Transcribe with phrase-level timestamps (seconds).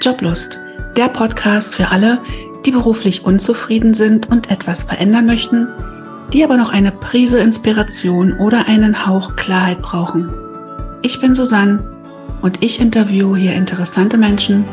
[0.00, 0.60] Joblust,
[0.96, 2.20] der Podcast für alle,
[2.64, 5.68] die beruflich unzufrieden sind und etwas verändern möchten,
[6.32, 10.32] die aber noch eine Prise Inspiration oder einen Hauch Klarheit brauchen.
[11.02, 11.82] Ich bin Susanne
[12.42, 14.64] und ich interviewe hier interessante Menschen,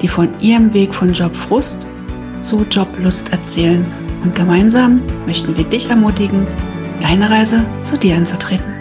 [0.00, 1.86] die von ihrem Weg von Jobfrust
[2.40, 3.84] zu Joblust erzählen.
[4.22, 6.46] Und gemeinsam möchten wir dich ermutigen,
[7.00, 8.74] deine Reise zu dir anzutreten.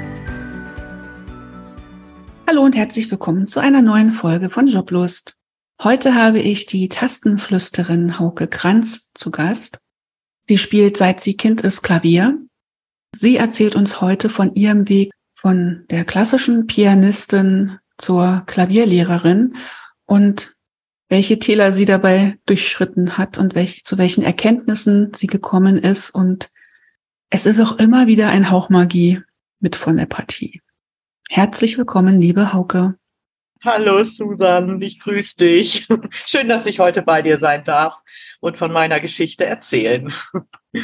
[2.47, 5.36] Hallo und herzlich willkommen zu einer neuen Folge von Joblust.
[5.83, 9.77] Heute habe ich die Tastenflüsterin Hauke Kranz zu Gast.
[10.47, 12.35] Sie spielt seit sie Kind ist Klavier.
[13.13, 19.55] Sie erzählt uns heute von ihrem Weg von der klassischen Pianistin zur Klavierlehrerin
[20.07, 20.55] und
[21.09, 26.09] welche Täler sie dabei durchschritten hat und welch, zu welchen Erkenntnissen sie gekommen ist.
[26.09, 26.49] Und
[27.29, 29.21] es ist auch immer wieder ein Hauch Magie
[29.59, 30.63] mit von der Partie.
[31.29, 32.97] Herzlich willkommen, liebe Hauke.
[33.63, 35.87] Hallo Susan, ich grüße dich.
[36.25, 38.01] Schön, dass ich heute bei dir sein darf
[38.39, 40.13] und von meiner Geschichte erzählen.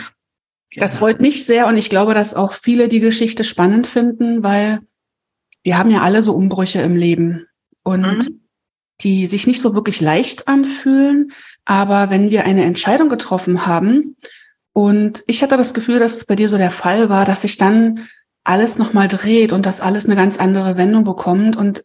[0.76, 4.80] Das freut mich sehr und ich glaube, dass auch viele die Geschichte spannend finden, weil
[5.62, 7.48] wir haben ja alle so Umbrüche im Leben
[7.84, 8.42] und mhm.
[9.02, 11.32] die sich nicht so wirklich leicht anfühlen.
[11.64, 14.18] Aber wenn wir eine Entscheidung getroffen haben
[14.72, 17.58] und ich hatte das Gefühl, dass es bei dir so der Fall war, dass sich
[17.58, 18.08] dann
[18.44, 21.84] alles nochmal dreht und dass alles eine ganz andere Wendung bekommt und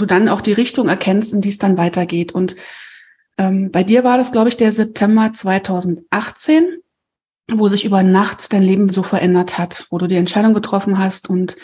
[0.00, 2.32] du dann auch die Richtung erkennst, in die es dann weitergeht.
[2.32, 2.56] Und
[3.36, 6.78] ähm, bei dir war das, glaube ich, der September 2018,
[7.50, 11.30] wo sich über Nacht dein Leben so verändert hat, wo du die Entscheidung getroffen hast.
[11.30, 11.56] Und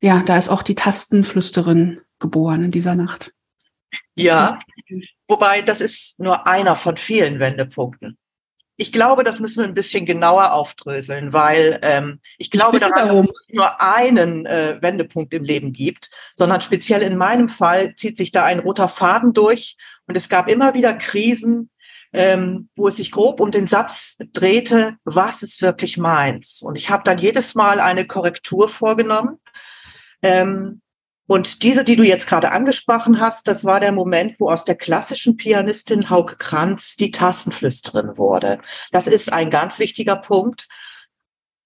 [0.00, 3.32] ja, da ist auch die Tastenflüsterin geboren in dieser Nacht.
[4.14, 4.58] Ja,
[5.28, 8.18] wobei das ist nur einer von vielen Wendepunkten.
[8.80, 13.08] Ich glaube, das müssen wir ein bisschen genauer aufdröseln, weil ähm, ich glaube ich daran,
[13.08, 13.26] darum.
[13.26, 17.94] dass es nicht nur einen äh, Wendepunkt im Leben gibt, sondern speziell in meinem Fall
[17.96, 21.68] zieht sich da ein roter Faden durch und es gab immer wieder Krisen,
[22.14, 26.62] ähm, wo es sich grob um den Satz drehte, was ist wirklich meins?
[26.62, 29.40] Und ich habe dann jedes Mal eine Korrektur vorgenommen.
[30.22, 30.80] Ähm,
[31.30, 34.74] und diese, die du jetzt gerade angesprochen hast, das war der Moment, wo aus der
[34.74, 38.58] klassischen Pianistin Hauke Kranz die Tastenflüsterin wurde.
[38.90, 40.66] Das ist ein ganz wichtiger Punkt.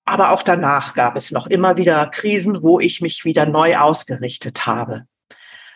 [0.05, 4.67] Aber auch danach gab es noch immer wieder Krisen, wo ich mich wieder neu ausgerichtet
[4.67, 5.07] habe.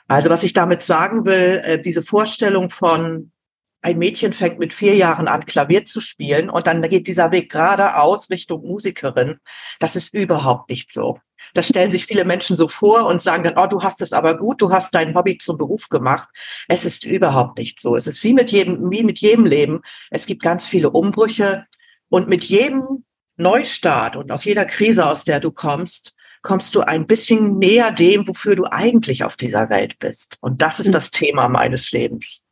[0.06, 3.32] Also was ich damit sagen will, äh, diese Vorstellung von
[3.80, 7.50] ein Mädchen fängt mit vier Jahren an, Klavier zu spielen und dann geht dieser Weg
[7.50, 9.38] geradeaus Richtung Musikerin.
[9.80, 11.20] Das ist überhaupt nicht so.
[11.58, 14.36] Das stellen sich viele Menschen so vor und sagen dann, oh, du hast es aber
[14.36, 16.28] gut, du hast dein Hobby zum Beruf gemacht.
[16.68, 17.96] Es ist überhaupt nicht so.
[17.96, 19.80] Es ist wie mit jedem, wie mit jedem Leben.
[20.12, 21.66] Es gibt ganz viele Umbrüche
[22.10, 23.04] und mit jedem
[23.36, 28.28] Neustart und aus jeder Krise, aus der du kommst, kommst du ein bisschen näher dem,
[28.28, 30.38] wofür du eigentlich auf dieser Welt bist.
[30.40, 30.92] Und das ist hm.
[30.92, 32.44] das Thema meines Lebens.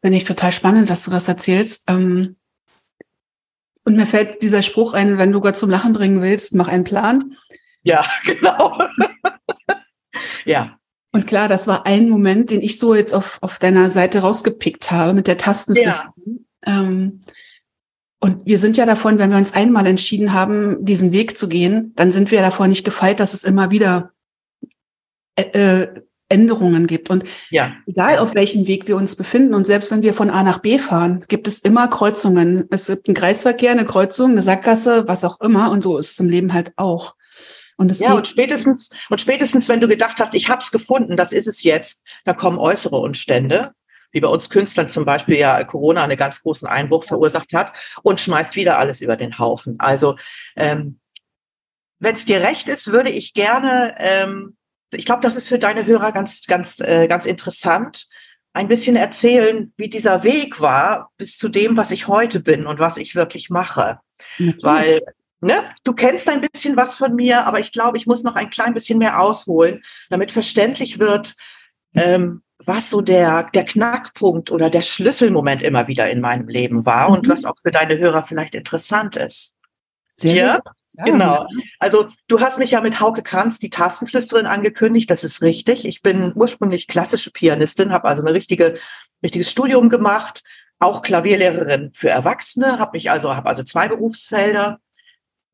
[0.00, 1.86] Finde ich total spannend, dass du das erzählst.
[1.88, 2.36] Ähm,
[3.84, 6.84] und mir fällt dieser Spruch ein, wenn du Gott zum Lachen bringen willst, mach einen
[6.84, 7.36] Plan.
[7.84, 8.78] Ja, genau.
[10.44, 10.78] ja.
[11.12, 14.90] Und klar, das war ein Moment, den ich so jetzt auf, auf deiner Seite rausgepickt
[14.90, 16.46] habe mit der Tastenflüsterung.
[16.66, 16.80] Ja.
[16.80, 17.20] Ähm,
[18.18, 21.92] und wir sind ja davon, wenn wir uns einmal entschieden haben, diesen Weg zu gehen,
[21.94, 24.12] dann sind wir davor nicht gefeit, dass es immer wieder
[25.36, 27.10] äh, äh, Änderungen gibt.
[27.10, 27.74] Und ja.
[27.86, 30.78] egal auf welchem Weg wir uns befinden und selbst wenn wir von A nach B
[30.78, 32.66] fahren, gibt es immer Kreuzungen.
[32.70, 35.70] Es gibt einen Kreisverkehr, eine Kreuzung, eine Sackgasse, was auch immer.
[35.70, 37.14] Und so ist es im Leben halt auch.
[37.76, 41.16] Und es ja, und spätestens, und spätestens, wenn du gedacht hast, ich habe es gefunden,
[41.16, 43.72] das ist es jetzt, da kommen äußere Umstände,
[44.12, 48.20] wie bei uns Künstlern zum Beispiel ja Corona einen ganz großen Einbruch verursacht hat und
[48.20, 49.76] schmeißt wieder alles über den Haufen.
[49.78, 50.16] Also
[50.56, 51.00] ähm,
[51.98, 54.56] wenn es dir recht ist, würde ich gerne, ähm,
[54.92, 58.06] ich glaube, das ist für deine Hörer ganz, ganz, äh, ganz interessant,
[58.52, 62.78] ein bisschen erzählen, wie dieser Weg war bis zu dem, was ich heute bin und
[62.78, 63.98] was ich wirklich mache.
[64.38, 64.62] Natürlich.
[64.62, 65.00] Weil
[65.44, 65.62] Ne?
[65.84, 68.72] Du kennst ein bisschen was von mir, aber ich glaube, ich muss noch ein klein
[68.72, 71.36] bisschen mehr ausholen, damit verständlich wird,
[71.94, 77.10] ähm, was so der, der Knackpunkt oder der Schlüsselmoment immer wieder in meinem Leben war
[77.10, 77.16] mhm.
[77.16, 79.54] und was auch für deine Hörer vielleicht interessant ist.
[80.16, 80.58] Sehr, ja?
[80.92, 81.04] ja?
[81.04, 81.46] Genau.
[81.78, 85.10] Also du hast mich ja mit Hauke Kranz, die Tastenflüsterin, angekündigt.
[85.10, 85.84] Das ist richtig.
[85.84, 88.78] Ich bin ursprünglich klassische Pianistin, habe also ein richtige,
[89.22, 90.42] richtiges Studium gemacht,
[90.78, 94.80] auch Klavierlehrerin für Erwachsene, habe mich also habe also zwei Berufsfelder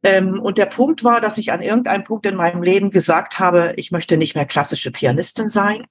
[0.03, 3.75] ähm, und der Punkt war, dass ich an irgendeinem Punkt in meinem Leben gesagt habe,
[3.77, 5.87] ich möchte nicht mehr klassische Pianistin sein,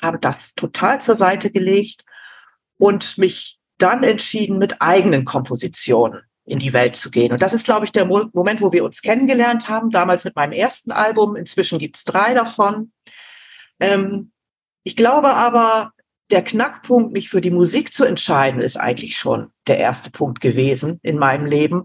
[0.00, 2.04] habe das total zur Seite gelegt
[2.76, 7.32] und mich dann entschieden, mit eigenen Kompositionen in die Welt zu gehen.
[7.32, 10.52] Und das ist, glaube ich, der Moment, wo wir uns kennengelernt haben, damals mit meinem
[10.52, 11.36] ersten Album.
[11.36, 12.92] Inzwischen gibt's drei davon.
[13.80, 14.32] Ähm,
[14.82, 15.92] ich glaube aber,
[16.30, 21.00] der Knackpunkt, mich für die Musik zu entscheiden, ist eigentlich schon der erste Punkt gewesen
[21.02, 21.84] in meinem Leben,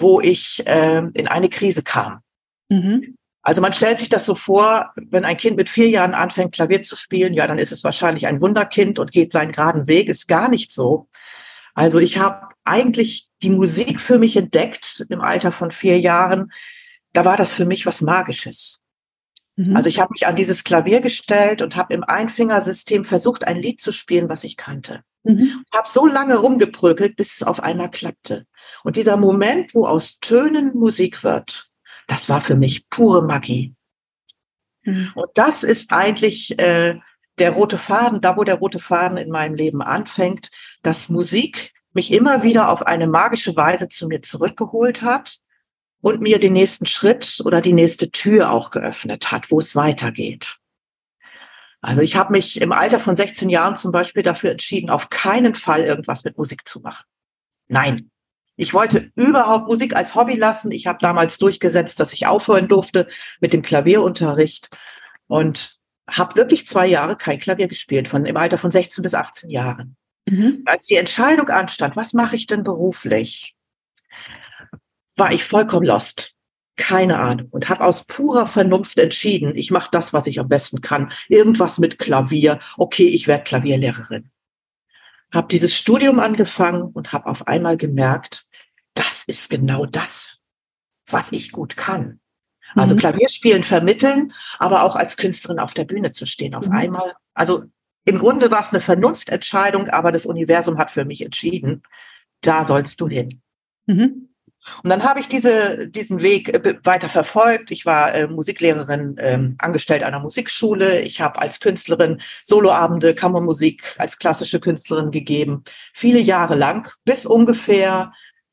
[0.00, 2.20] wo ich äh, in eine Krise kam.
[2.68, 3.16] Mhm.
[3.42, 6.82] Also man stellt sich das so vor, wenn ein Kind mit vier Jahren anfängt, Klavier
[6.82, 10.08] zu spielen, ja, dann ist es wahrscheinlich ein Wunderkind und geht seinen geraden Weg.
[10.08, 11.08] Ist gar nicht so.
[11.74, 16.52] Also ich habe eigentlich die Musik für mich entdeckt im Alter von vier Jahren.
[17.12, 18.82] Da war das für mich was Magisches.
[19.56, 19.74] Mhm.
[19.74, 23.80] Also ich habe mich an dieses Klavier gestellt und habe im Einfingersystem versucht, ein Lied
[23.80, 25.02] zu spielen, was ich kannte.
[25.24, 25.64] Mhm.
[25.74, 28.46] Habe so lange rumgeprökelt, bis es auf einmal klappte.
[28.84, 31.68] Und dieser Moment, wo aus Tönen Musik wird,
[32.06, 33.74] das war für mich pure Magie.
[34.82, 35.12] Mhm.
[35.14, 36.98] Und das ist eigentlich äh,
[37.38, 40.50] der rote Faden, da wo der rote Faden in meinem Leben anfängt,
[40.82, 45.38] dass Musik mich immer wieder auf eine magische Weise zu mir zurückgeholt hat
[46.00, 50.59] und mir den nächsten Schritt oder die nächste Tür auch geöffnet hat, wo es weitergeht.
[51.82, 55.54] Also ich habe mich im Alter von 16 Jahren zum Beispiel dafür entschieden, auf keinen
[55.54, 57.04] Fall irgendwas mit Musik zu machen.
[57.68, 58.10] Nein.
[58.56, 60.70] Ich wollte überhaupt Musik als Hobby lassen.
[60.70, 63.08] Ich habe damals durchgesetzt, dass ich aufhören durfte
[63.40, 64.68] mit dem Klavierunterricht
[65.28, 65.78] und
[66.10, 69.96] habe wirklich zwei Jahre kein Klavier gespielt, von im Alter von 16 bis 18 Jahren.
[70.28, 70.62] Mhm.
[70.66, 73.54] Als die Entscheidung anstand, was mache ich denn beruflich,
[75.16, 76.36] war ich vollkommen lost.
[76.80, 77.48] Keine Ahnung.
[77.50, 81.12] Und habe aus purer Vernunft entschieden, ich mache das, was ich am besten kann.
[81.28, 82.58] Irgendwas mit Klavier.
[82.78, 84.30] Okay, ich werde Klavierlehrerin.
[85.30, 88.46] Habe dieses Studium angefangen und habe auf einmal gemerkt,
[88.94, 90.38] das ist genau das,
[91.06, 92.18] was ich gut kann.
[92.74, 93.00] Also mhm.
[93.00, 96.54] Klavierspielen vermitteln, aber auch als Künstlerin auf der Bühne zu stehen.
[96.54, 96.72] Auf mhm.
[96.72, 97.64] einmal, also
[98.06, 101.82] im Grunde war es eine Vernunftentscheidung, aber das Universum hat für mich entschieden,
[102.40, 103.42] da sollst du hin.
[103.84, 104.29] Mhm.
[104.82, 107.70] Und dann habe ich diese, diesen Weg äh, weiter verfolgt.
[107.70, 111.00] Ich war äh, Musiklehrerin, ähm, angestellt einer Musikschule.
[111.00, 118.12] Ich habe als Künstlerin Soloabende, Kammermusik als klassische Künstlerin gegeben, viele Jahre lang, bis ungefähr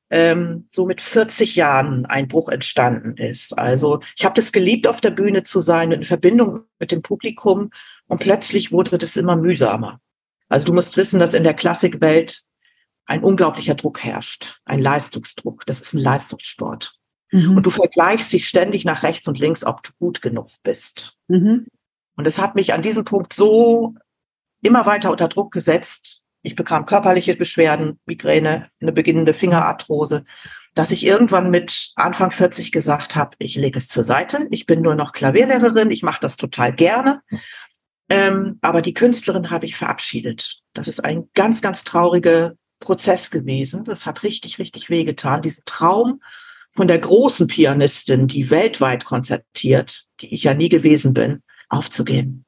[0.09, 3.57] ähm, so mit 40 Jahren ein Bruch entstanden ist.
[3.57, 7.71] Also ich habe das geliebt, auf der Bühne zu sein, in Verbindung mit dem Publikum.
[8.07, 9.99] Und plötzlich wurde das immer mühsamer.
[10.47, 12.43] Also du musst wissen, dass in der Klassikwelt
[13.07, 15.65] ein unglaublicher Druck herrscht, ein Leistungsdruck.
[15.65, 16.93] Das ist ein Leistungssport.
[17.31, 17.57] Mhm.
[17.57, 21.17] Und du vergleichst dich ständig nach rechts und links, ob du gut genug bist.
[21.27, 21.67] Mhm.
[22.15, 23.95] Und es hat mich an diesem Punkt so
[24.61, 26.23] immer weiter unter Druck gesetzt.
[26.41, 30.23] Ich bekam körperliche Beschwerden, Migräne, eine beginnende Fingerarthrose,
[30.75, 34.47] dass ich irgendwann mit Anfang 40 gesagt habe, ich lege es zur Seite.
[34.51, 37.21] Ich bin nur noch Klavierlehrerin, ich mache das total gerne.
[38.09, 40.61] Ähm, aber die Künstlerin habe ich verabschiedet.
[40.73, 43.83] Das ist ein ganz, ganz trauriger Prozess gewesen.
[43.83, 45.41] Das hat richtig, richtig wehgetan.
[45.41, 46.21] Diesen Traum
[46.71, 52.45] von der großen Pianistin, die weltweit konzertiert, die ich ja nie gewesen bin, aufzugeben.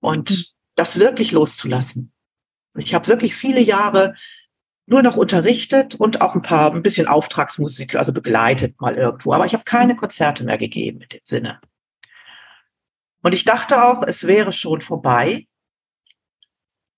[0.00, 0.44] Und mhm.
[0.74, 2.12] das wirklich loszulassen.
[2.76, 4.14] Ich habe wirklich viele Jahre
[4.86, 9.32] nur noch unterrichtet und auch ein paar, ein bisschen Auftragsmusik, also begleitet mal irgendwo.
[9.32, 11.60] Aber ich habe keine Konzerte mehr gegeben in dem Sinne.
[13.22, 15.47] Und ich dachte auch, es wäre schon vorbei.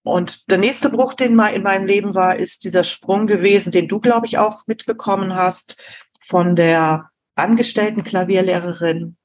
[0.02, 3.88] Und der nächste Bruch, den mal in meinem Leben war, ist dieser Sprung gewesen, den
[3.88, 5.76] du, glaube ich, auch mitbekommen hast,
[6.20, 9.16] von der angestellten Klavierlehrerin,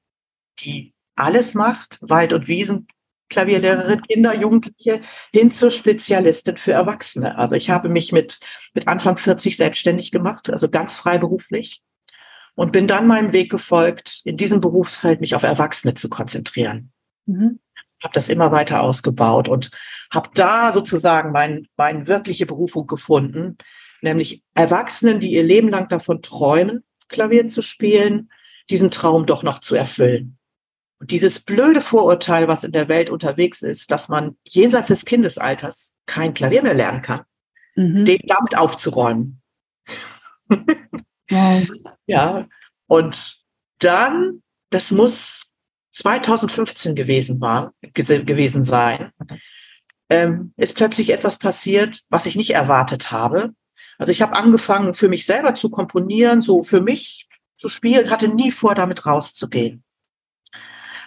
[0.59, 2.87] die alles macht, Wald- und Wiesen,
[3.29, 5.01] Klavierlehrerin, Kinder, Jugendliche,
[5.33, 7.37] hin zur Spezialistin für Erwachsene.
[7.37, 8.39] Also ich habe mich mit,
[8.73, 11.81] mit Anfang 40 selbstständig gemacht, also ganz freiberuflich
[12.55, 16.91] und bin dann meinem Weg gefolgt, in diesem Berufsfeld mich auf Erwachsene zu konzentrieren.
[17.25, 17.59] Mhm.
[18.05, 19.71] Habe das immer weiter ausgebaut und
[20.13, 23.57] habe da sozusagen mein, meine wirkliche Berufung gefunden,
[24.01, 28.29] nämlich Erwachsenen, die ihr Leben lang davon träumen, Klavier zu spielen,
[28.69, 30.37] diesen Traum doch noch zu erfüllen.
[30.99, 35.97] Und dieses blöde Vorurteil, was in der Welt unterwegs ist, dass man jenseits des Kindesalters
[36.05, 37.23] kein Klavier mehr lernen kann,
[37.75, 38.05] mhm.
[38.05, 39.41] den damit aufzuräumen.
[40.47, 41.67] Wow.
[42.05, 42.47] ja,
[42.85, 43.39] und
[43.79, 45.54] dann, das muss
[45.95, 49.11] 2015 gewesen war, gewesen sein,
[50.09, 53.53] ähm, ist plötzlich etwas passiert, was ich nicht erwartet habe.
[53.97, 58.27] Also ich habe angefangen, für mich selber zu komponieren, so für mich zu spielen, hatte
[58.27, 59.83] nie vor, damit rauszugehen.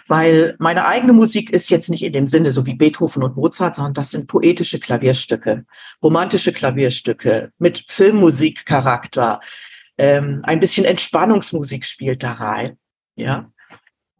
[0.07, 3.75] Weil meine eigene Musik ist jetzt nicht in dem Sinne so wie Beethoven und Mozart,
[3.75, 5.65] sondern das sind poetische Klavierstücke,
[6.01, 9.39] romantische Klavierstücke mit Filmmusikcharakter,
[9.99, 12.79] ähm, ein bisschen Entspannungsmusik spielt da rein.
[13.15, 13.43] Ja.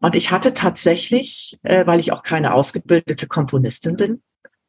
[0.00, 4.22] Und ich hatte tatsächlich, äh, weil ich auch keine ausgebildete Komponistin bin,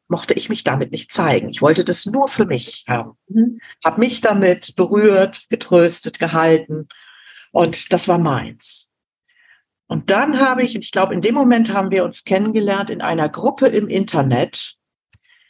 [0.08, 1.48] mochte ich mich damit nicht zeigen.
[1.48, 3.12] Ich wollte das nur für mich haben.
[3.28, 3.60] Mhm.
[3.82, 6.86] Habe mich damit berührt, getröstet, gehalten.
[7.50, 8.90] Und das war meins.
[9.86, 13.28] Und dann habe ich, ich glaube, in dem Moment haben wir uns kennengelernt in einer
[13.28, 14.76] Gruppe im Internet,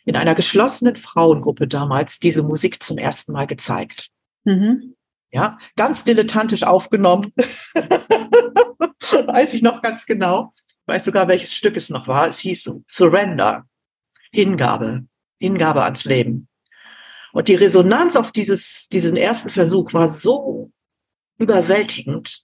[0.05, 4.09] in einer geschlossenen Frauengruppe damals diese Musik zum ersten Mal gezeigt.
[4.45, 4.95] Mhm.
[5.33, 7.33] Ja, ganz dilettantisch aufgenommen.
[7.75, 10.53] Weiß ich noch ganz genau.
[10.55, 12.29] Ich weiß sogar, welches Stück es noch war.
[12.29, 13.65] Es hieß Surrender.
[14.31, 15.07] Hingabe.
[15.39, 16.49] Hingabe ans Leben.
[17.33, 20.71] Und die Resonanz auf dieses, diesen ersten Versuch war so
[21.39, 22.43] überwältigend,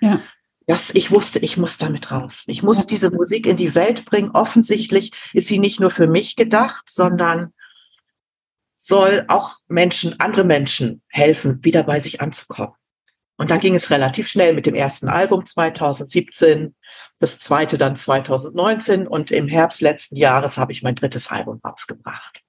[0.00, 0.22] ja.
[0.66, 2.44] dass ich wusste, ich muss damit raus.
[2.48, 2.84] Ich muss ja.
[2.86, 4.30] diese Musik in die Welt bringen.
[4.32, 7.52] Offensichtlich ist sie nicht nur für mich gedacht, sondern
[8.86, 12.74] soll auch Menschen, andere Menschen helfen, wieder bei sich anzukommen.
[13.36, 16.74] Und dann ging es relativ schnell mit dem ersten Album 2017,
[17.18, 22.42] das zweite dann 2019 und im Herbst letzten Jahres habe ich mein drittes Album rausgebracht.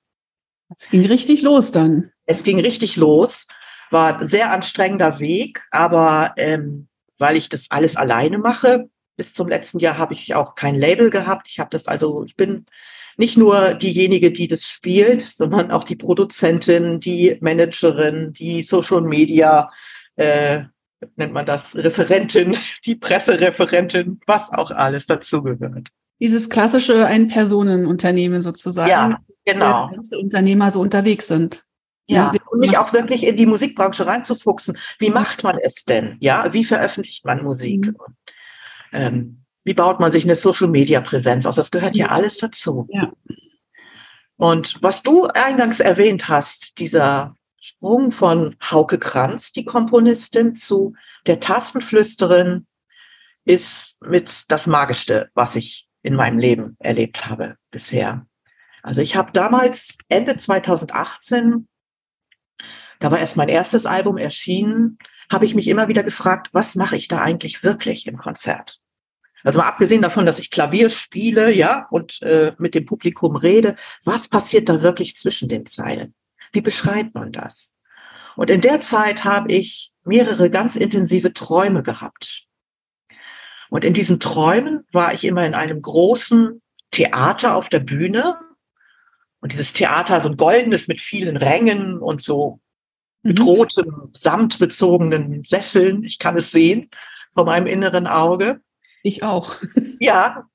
[0.78, 2.12] Es ging richtig los dann.
[2.26, 3.48] Es ging richtig los,
[3.90, 9.50] war ein sehr anstrengender Weg, aber ähm, weil ich das alles alleine mache, bis zum
[9.50, 11.48] letzten Jahr habe ich auch kein Label gehabt.
[11.50, 12.68] Ich habe das also, ich bin
[13.18, 19.72] nicht nur diejenige, die das spielt, sondern auch die Produzentin, die Managerin, die Social Media,
[20.16, 20.62] äh,
[21.16, 22.56] nennt man das, Referentin,
[22.86, 25.90] die Pressereferentin, was auch alles dazugehört.
[26.20, 28.90] Dieses klassische Ein-Personen-Unternehmen sozusagen.
[28.90, 29.90] Ja, genau.
[29.92, 31.64] Wo Unternehmer so unterwegs sind.
[32.10, 34.78] Ja, ja, und mich auch wirklich in die Musikbranche reinzufuchsen.
[34.98, 36.16] Wie macht man es denn?
[36.22, 37.88] Ja, wie veröffentlicht man Musik?
[37.88, 37.96] Mhm.
[38.94, 41.58] Ähm, wie baut man sich eine Social-Media-Präsenz aus?
[41.58, 42.88] Das gehört ja alles dazu.
[42.90, 43.12] Ja.
[44.38, 50.96] Und was du eingangs erwähnt hast, dieser Sprung von Hauke Kranz, die Komponistin, zu
[51.26, 52.66] der Tastenflüsterin,
[53.44, 58.26] ist mit das Magischste, was ich in meinem Leben erlebt habe bisher.
[58.84, 61.68] Also ich habe damals Ende 2018,
[63.02, 64.98] da war erst mein erstes Album erschienen,
[65.30, 68.80] habe ich mich immer wieder gefragt, was mache ich da eigentlich wirklich im Konzert?
[69.48, 73.78] Also mal abgesehen davon, dass ich Klavier spiele, ja, und äh, mit dem Publikum rede,
[74.04, 76.14] was passiert da wirklich zwischen den Zeilen?
[76.52, 77.74] Wie beschreibt man das?
[78.36, 82.44] Und in der Zeit habe ich mehrere ganz intensive Träume gehabt.
[83.70, 86.62] Und in diesen Träumen war ich immer in einem großen
[86.92, 88.38] Theater auf der Bühne.
[89.40, 92.60] Und dieses Theater, so ein goldenes mit vielen Rängen und so
[93.24, 93.46] mit mhm.
[93.46, 96.04] rotem, samtbezogenen Sesseln.
[96.04, 96.90] Ich kann es sehen
[97.34, 98.60] vor meinem inneren Auge.
[99.08, 99.56] Ich auch.
[100.00, 100.50] Ja.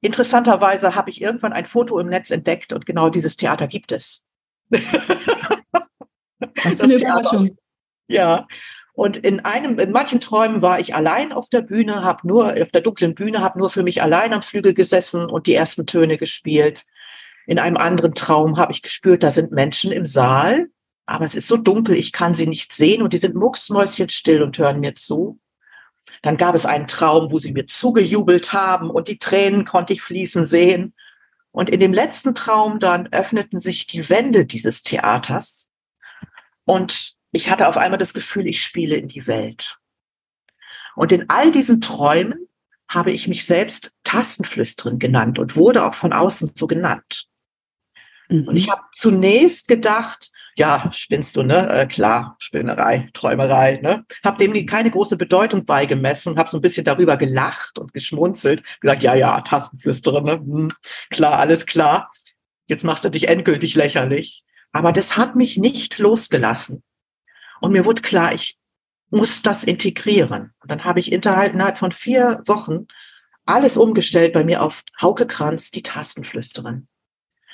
[0.00, 4.26] Interessanterweise habe ich irgendwann ein Foto im Netz entdeckt und genau dieses Theater gibt es.
[4.70, 4.86] Was
[6.76, 7.56] für eine Überraschung.
[8.06, 8.46] Ja.
[8.94, 12.70] Und in einem, in manchen Träumen war ich allein auf der Bühne, habe nur auf
[12.70, 16.16] der dunklen Bühne, habe nur für mich allein am Flügel gesessen und die ersten Töne
[16.16, 16.86] gespielt.
[17.46, 20.68] In einem anderen Traum habe ich gespürt, da sind Menschen im Saal,
[21.06, 24.58] aber es ist so dunkel, ich kann sie nicht sehen und die sind mucksmäuschenstill und
[24.58, 25.38] hören mir zu.
[26.22, 30.02] Dann gab es einen Traum, wo sie mir zugejubelt haben und die Tränen konnte ich
[30.02, 30.94] fließen sehen.
[31.50, 35.70] Und in dem letzten Traum dann öffneten sich die Wände dieses Theaters
[36.68, 39.78] und ich hatte auf einmal das Gefühl, ich spiele in die Welt.
[40.96, 42.46] Und in all diesen Träumen
[42.88, 47.26] habe ich mich selbst Tastenflüsterin genannt und wurde auch von außen so genannt.
[48.28, 48.48] Mhm.
[48.48, 51.68] Und ich habe zunächst gedacht, ja, spinnst du, ne?
[51.70, 54.04] Äh, klar, Spinnerei, Träumerei, ne?
[54.24, 59.02] Hab dem keine große Bedeutung beigemessen, habe so ein bisschen darüber gelacht und geschmunzelt, gesagt,
[59.02, 60.32] ja, ja, Tastenflüsterin, ne?
[60.32, 60.72] Hm,
[61.10, 62.10] klar, alles klar.
[62.66, 64.42] Jetzt machst du dich endgültig lächerlich.
[64.72, 66.82] Aber das hat mich nicht losgelassen.
[67.60, 68.58] Und mir wurde klar, ich
[69.10, 70.52] muss das integrieren.
[70.60, 72.86] Und dann habe ich innerhalb von vier Wochen
[73.46, 76.88] alles umgestellt bei mir auf Hauke Kranz, die Tastenflüsterin.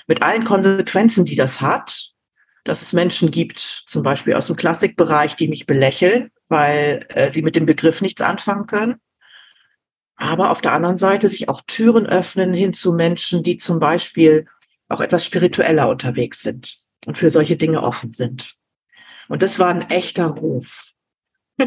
[0.06, 2.11] Mit allen Konsequenzen, die das hat,
[2.64, 7.42] dass es Menschen gibt, zum Beispiel aus dem Klassikbereich, die mich belächeln, weil äh, sie
[7.42, 8.96] mit dem Begriff nichts anfangen können.
[10.16, 14.46] Aber auf der anderen Seite sich auch Türen öffnen hin zu Menschen, die zum Beispiel
[14.88, 18.56] auch etwas spiritueller unterwegs sind und für solche Dinge offen sind.
[19.28, 20.92] Und das war ein echter Ruf.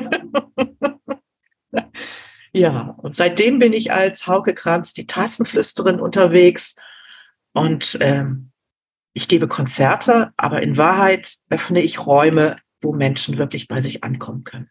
[2.53, 6.75] ja, und seitdem bin ich als Hauke Kranz die Tassenflüsterin unterwegs
[7.58, 8.52] und ähm,
[9.14, 14.44] ich gebe Konzerte, aber in Wahrheit öffne ich Räume, wo Menschen wirklich bei sich ankommen
[14.44, 14.70] können.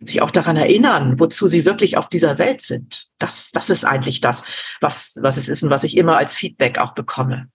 [0.00, 3.08] Und sich auch daran erinnern, wozu sie wirklich auf dieser Welt sind.
[3.18, 4.42] Das, das ist eigentlich das,
[4.80, 7.48] was, was es ist und was ich immer als Feedback auch bekomme.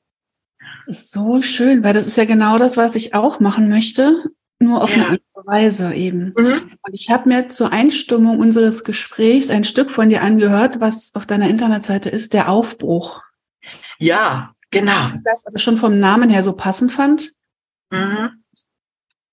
[0.78, 4.24] Das ist so schön, weil das ist ja genau das, was ich auch machen möchte,
[4.60, 4.96] nur auf ja.
[4.96, 6.34] eine andere Weise eben.
[6.38, 6.72] Mhm.
[6.82, 11.26] Und ich habe mir zur Einstimmung unseres Gesprächs ein Stück von dir angehört, was auf
[11.26, 13.22] deiner Internetseite ist, der Aufbruch.
[14.00, 15.10] Ja, genau.
[15.24, 17.32] Das also schon vom Namen her so passend fand.
[17.92, 18.44] Mhm.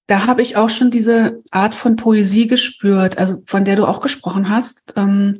[0.06, 4.00] Da habe ich auch schon diese Art von Poesie gespürt, also von der du auch
[4.00, 4.92] gesprochen hast.
[4.96, 5.34] Ähm,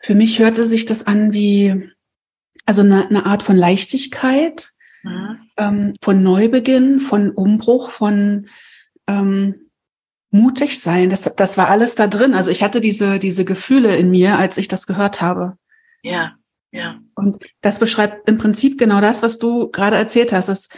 [0.00, 1.90] für mich hörte sich das an wie,
[2.64, 5.38] also eine, eine Art von Leichtigkeit, mhm.
[5.56, 8.48] ähm, von Neubeginn, von Umbruch, von
[9.06, 9.68] ähm,
[10.30, 11.10] mutig sein.
[11.10, 12.34] Das, das war alles da drin.
[12.34, 15.56] Also ich hatte diese, diese Gefühle in mir, als ich das gehört habe.
[16.02, 16.37] Ja,
[16.72, 16.98] ja.
[17.14, 20.48] Und das beschreibt im Prinzip genau das, was du gerade erzählt hast.
[20.48, 20.68] Das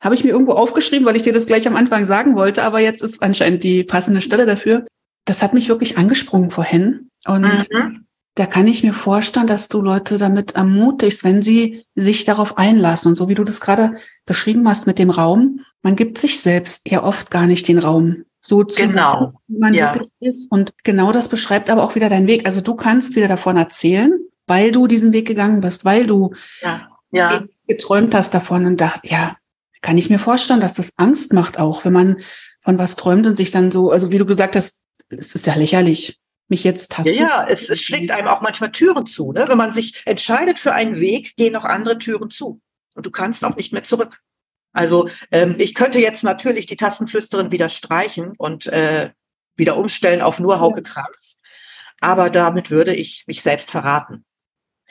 [0.00, 2.80] habe ich mir irgendwo aufgeschrieben, weil ich dir das gleich am Anfang sagen wollte, aber
[2.80, 4.86] jetzt ist anscheinend die passende Stelle dafür.
[5.24, 7.08] Das hat mich wirklich angesprungen vorhin.
[7.26, 8.06] Und mhm.
[8.34, 13.10] da kann ich mir vorstellen, dass du Leute damit ermutigst, wenn sie sich darauf einlassen.
[13.10, 13.96] Und so wie du das gerade
[14.26, 18.24] beschrieben hast mit dem Raum, man gibt sich selbst ja oft gar nicht den Raum,
[18.42, 18.92] so zu genau.
[18.92, 19.94] sein, wie man ja.
[19.94, 20.50] wirklich ist.
[20.50, 22.46] Und genau das beschreibt aber auch wieder deinen Weg.
[22.46, 24.12] Also du kannst wieder davon erzählen,
[24.46, 26.88] weil du diesen Weg gegangen bist, weil du ja.
[27.10, 27.44] Ja.
[27.66, 29.36] geträumt hast davon und dachte, ja,
[29.80, 32.20] kann ich mir vorstellen, dass das Angst macht auch, wenn man
[32.62, 35.54] von was träumt und sich dann so, also wie du gesagt hast, es ist ja
[35.54, 37.14] lächerlich, mich jetzt tasten.
[37.14, 39.32] Ja, ja es, es schlägt einem auch manchmal Türen zu.
[39.32, 39.46] Ne?
[39.48, 42.60] Wenn man sich entscheidet für einen Weg, gehen auch andere Türen zu.
[42.94, 44.20] Und du kannst auch nicht mehr zurück.
[44.72, 49.10] Also ähm, ich könnte jetzt natürlich die Tastenflüsterin wieder streichen und äh,
[49.56, 51.40] wieder umstellen auf nur Hauke Kranz.
[52.00, 54.24] Aber damit würde ich mich selbst verraten.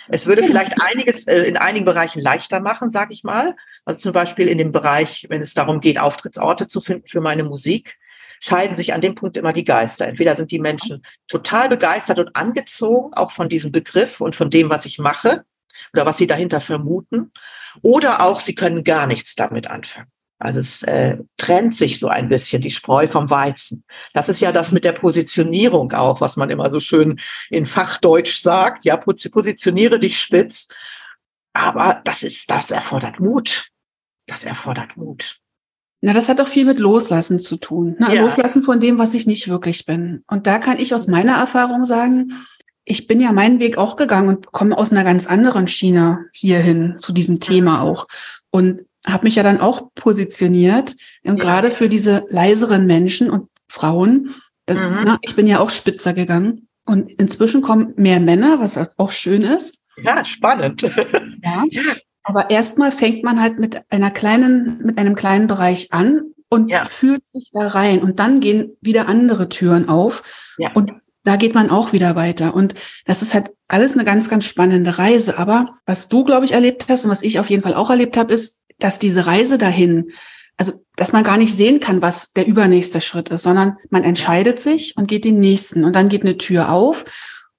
[0.10, 3.56] Es würde vielleicht einiges äh, in einigen Bereichen leichter machen, sage ich mal.
[3.86, 7.44] Also zum Beispiel in dem Bereich, wenn es darum geht, Auftrittsorte zu finden für meine
[7.44, 7.98] Musik,
[8.40, 10.08] scheiden sich an dem Punkt immer die Geister.
[10.08, 14.70] Entweder sind die Menschen total begeistert und angezogen, auch von diesem Begriff und von dem,
[14.70, 15.46] was ich mache
[15.94, 17.32] oder was sie dahinter vermuten,
[17.82, 20.13] oder auch sie können gar nichts damit anfangen.
[20.40, 23.84] Also es äh, trennt sich so ein bisschen die Spreu vom Weizen.
[24.14, 28.42] Das ist ja das mit der Positionierung auch, was man immer so schön in Fachdeutsch
[28.42, 28.84] sagt.
[28.84, 30.68] Ja, positioniere dich spitz.
[31.54, 33.70] Aber das ist, das erfordert Mut.
[34.28, 35.40] Das erfordert Mut.
[36.02, 37.96] Na, das hat auch viel mit Loslassen zu tun.
[38.00, 38.16] Ne?
[38.16, 38.22] Ja.
[38.22, 40.24] Loslassen von dem, was ich nicht wirklich bin.
[40.28, 42.34] Und da kann ich aus meiner Erfahrung sagen,
[42.84, 46.96] ich bin ja meinen Weg auch gegangen und komme aus einer ganz anderen Schiene hierhin
[46.98, 48.08] zu diesem Thema auch.
[48.50, 51.44] Und habe mich ja dann auch positioniert, und ja.
[51.44, 54.36] gerade für diese leiseren Menschen und Frauen.
[54.66, 55.00] Das, mhm.
[55.04, 56.68] na, ich bin ja auch spitzer gegangen.
[56.86, 59.84] Und inzwischen kommen mehr Männer, was auch schön ist.
[60.02, 60.84] Ja, spannend.
[61.46, 61.66] Ja.
[62.24, 66.86] Aber erstmal fängt man halt mit einer kleinen, mit einem kleinen Bereich an und ja.
[66.86, 68.02] fühlt sich da rein.
[68.02, 70.24] Und dann gehen wieder andere Türen auf.
[70.58, 70.72] Ja.
[70.74, 70.94] Und
[71.26, 72.54] da geht man auch wieder weiter.
[72.54, 75.38] Und das ist halt alles eine ganz, ganz spannende Reise.
[75.38, 78.16] Aber was du, glaube ich, erlebt hast und was ich auf jeden Fall auch erlebt
[78.16, 80.12] habe, ist, dass diese Reise dahin,
[80.58, 84.60] also dass man gar nicht sehen kann, was der übernächste Schritt ist, sondern man entscheidet
[84.60, 85.84] sich und geht den nächsten.
[85.84, 87.06] Und dann geht eine Tür auf.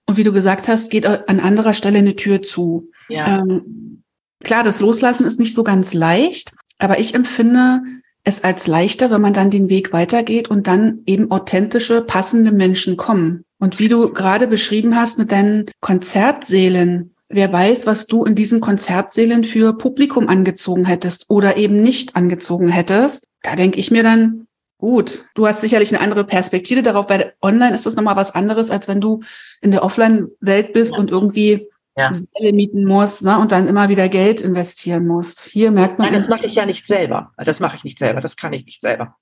[0.06, 2.90] Und wie du gesagt hast, geht an anderer Stelle eine Tür zu.
[3.08, 3.38] Ja.
[3.38, 4.02] Ähm,
[4.42, 7.80] klar, das Loslassen ist nicht so ganz leicht, aber ich empfinde,
[8.24, 12.96] es als leichter, wenn man dann den Weg weitergeht und dann eben authentische, passende Menschen
[12.96, 13.44] kommen.
[13.58, 18.60] Und wie du gerade beschrieben hast mit deinen Konzertsälen, wer weiß, was du in diesen
[18.60, 23.28] Konzertsälen für Publikum angezogen hättest oder eben nicht angezogen hättest.
[23.42, 24.46] Da denke ich mir dann,
[24.78, 28.70] gut, du hast sicherlich eine andere Perspektive darauf, weil online ist das nochmal was anderes,
[28.70, 29.22] als wenn du
[29.60, 32.12] in der Offline-Welt bist und irgendwie ja.
[32.12, 35.42] Seele mieten musst ne, und dann immer wieder Geld investieren musst.
[35.42, 36.08] Hier merkt man.
[36.08, 37.32] Nein, das mache ich ja nicht selber.
[37.36, 38.20] Das mache ich nicht selber.
[38.20, 39.16] Das kann ich nicht selber.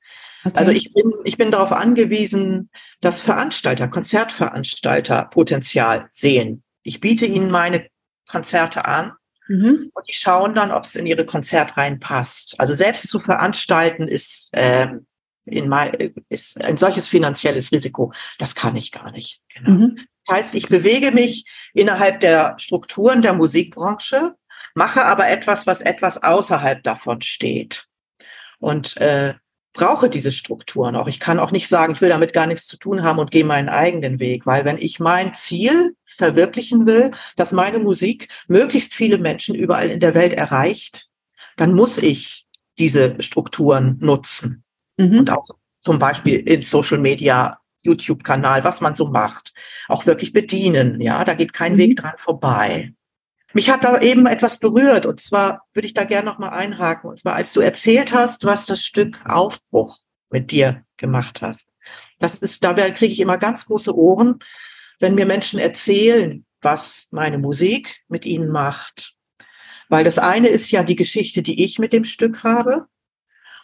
[0.45, 0.57] Okay.
[0.57, 2.71] Also ich bin, ich bin darauf angewiesen,
[3.01, 6.63] dass Veranstalter, Konzertveranstalter Potenzial sehen.
[6.83, 7.87] Ich biete ihnen meine
[8.33, 9.13] Konzerte an
[9.47, 9.91] mhm.
[9.93, 12.59] und die schauen dann, ob es in ihre Konzertreihen passt.
[12.59, 14.89] Also selbst zu veranstalten ist, äh,
[15.45, 18.13] in mein, ist ein solches finanzielles Risiko.
[18.39, 19.41] Das kann ich gar nicht.
[19.55, 19.71] Genau.
[19.71, 19.99] Mhm.
[20.25, 24.35] Das heißt, ich bewege mich innerhalb der Strukturen der Musikbranche,
[24.75, 27.87] mache aber etwas, was etwas außerhalb davon steht.
[28.59, 29.35] Und äh,
[29.73, 31.09] brauche diese Strukturen auch.
[31.09, 33.45] Ich kann auch nicht sagen, ich will damit gar nichts zu tun haben und gehe
[33.45, 39.19] meinen eigenen Weg, weil wenn ich mein Ziel verwirklichen will, dass meine Musik möglichst viele
[39.19, 41.09] Menschen überall in der Welt erreicht,
[41.57, 42.47] dann muss ich
[42.79, 44.65] diese Strukturen nutzen
[44.99, 45.21] mhm.
[45.21, 45.47] und auch
[45.81, 49.53] zum Beispiel in Social Media YouTube-Kanal, was man so macht,
[49.89, 51.01] auch wirklich bedienen.
[51.01, 51.79] Ja, da geht kein mhm.
[51.79, 52.93] Weg dran vorbei.
[53.55, 57.11] Mich hat da eben etwas berührt und zwar würde ich da gerne noch mal einhaken
[57.11, 59.99] und zwar als du erzählt hast, was das Stück Aufbruch
[60.31, 61.71] mit dir gemacht hast.
[62.19, 64.39] Das ist, da kriege ich immer ganz große Ohren,
[65.01, 69.15] wenn mir Menschen erzählen, was meine Musik mit ihnen macht.
[69.89, 72.87] Weil das eine ist ja die Geschichte, die ich mit dem Stück habe.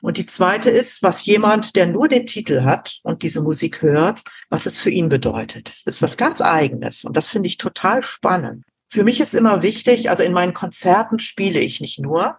[0.01, 4.22] Und die zweite ist, was jemand, der nur den Titel hat und diese Musik hört,
[4.48, 5.72] was es für ihn bedeutet.
[5.85, 7.05] Das ist was ganz eigenes.
[7.05, 8.64] Und das finde ich total spannend.
[8.88, 12.38] Für mich ist immer wichtig, also in meinen Konzerten spiele ich nicht nur,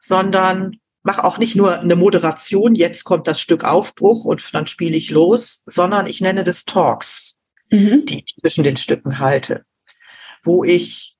[0.00, 4.96] sondern mache auch nicht nur eine Moderation, jetzt kommt das Stück Aufbruch und dann spiele
[4.96, 7.38] ich los, sondern ich nenne das Talks,
[7.70, 8.06] mhm.
[8.06, 9.64] die ich zwischen den Stücken halte,
[10.42, 11.16] wo ich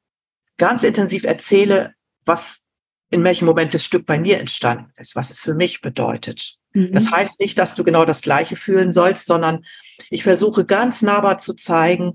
[0.57, 1.94] ganz intensiv erzähle,
[2.25, 2.66] was
[3.11, 6.57] in welchem Moment das Stück bei mir entstanden ist, was es für mich bedeutet.
[6.73, 6.92] Mhm.
[6.92, 9.64] Das heißt nicht, dass du genau das Gleiche fühlen sollst, sondern
[10.11, 12.14] ich versuche ganz nahbar zu zeigen,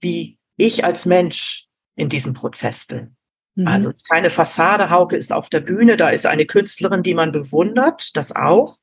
[0.00, 3.16] wie ich als Mensch in diesem Prozess bin.
[3.54, 3.68] Mhm.
[3.68, 7.14] Also es ist keine Fassade, Hauke ist auf der Bühne, da ist eine Künstlerin, die
[7.14, 8.76] man bewundert, das auch,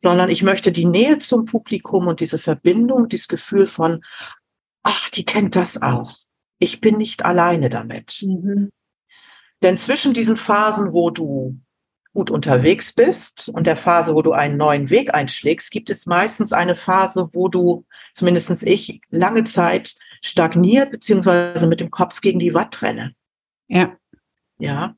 [0.00, 4.02] sondern ich möchte die Nähe zum Publikum und diese Verbindung, dieses Gefühl von,
[4.82, 6.16] ach, die kennt das auch.
[6.58, 8.22] Ich bin nicht alleine damit.
[8.22, 8.70] Mhm.
[9.62, 11.58] Denn zwischen diesen Phasen, wo du
[12.12, 16.52] gut unterwegs bist und der Phase, wo du einen neuen Weg einschlägst, gibt es meistens
[16.52, 22.54] eine Phase, wo du, zumindestens ich, lange Zeit stagniert beziehungsweise mit dem Kopf gegen die
[22.54, 23.14] Wand renne.
[23.68, 23.96] Ja.
[24.58, 24.94] Ja.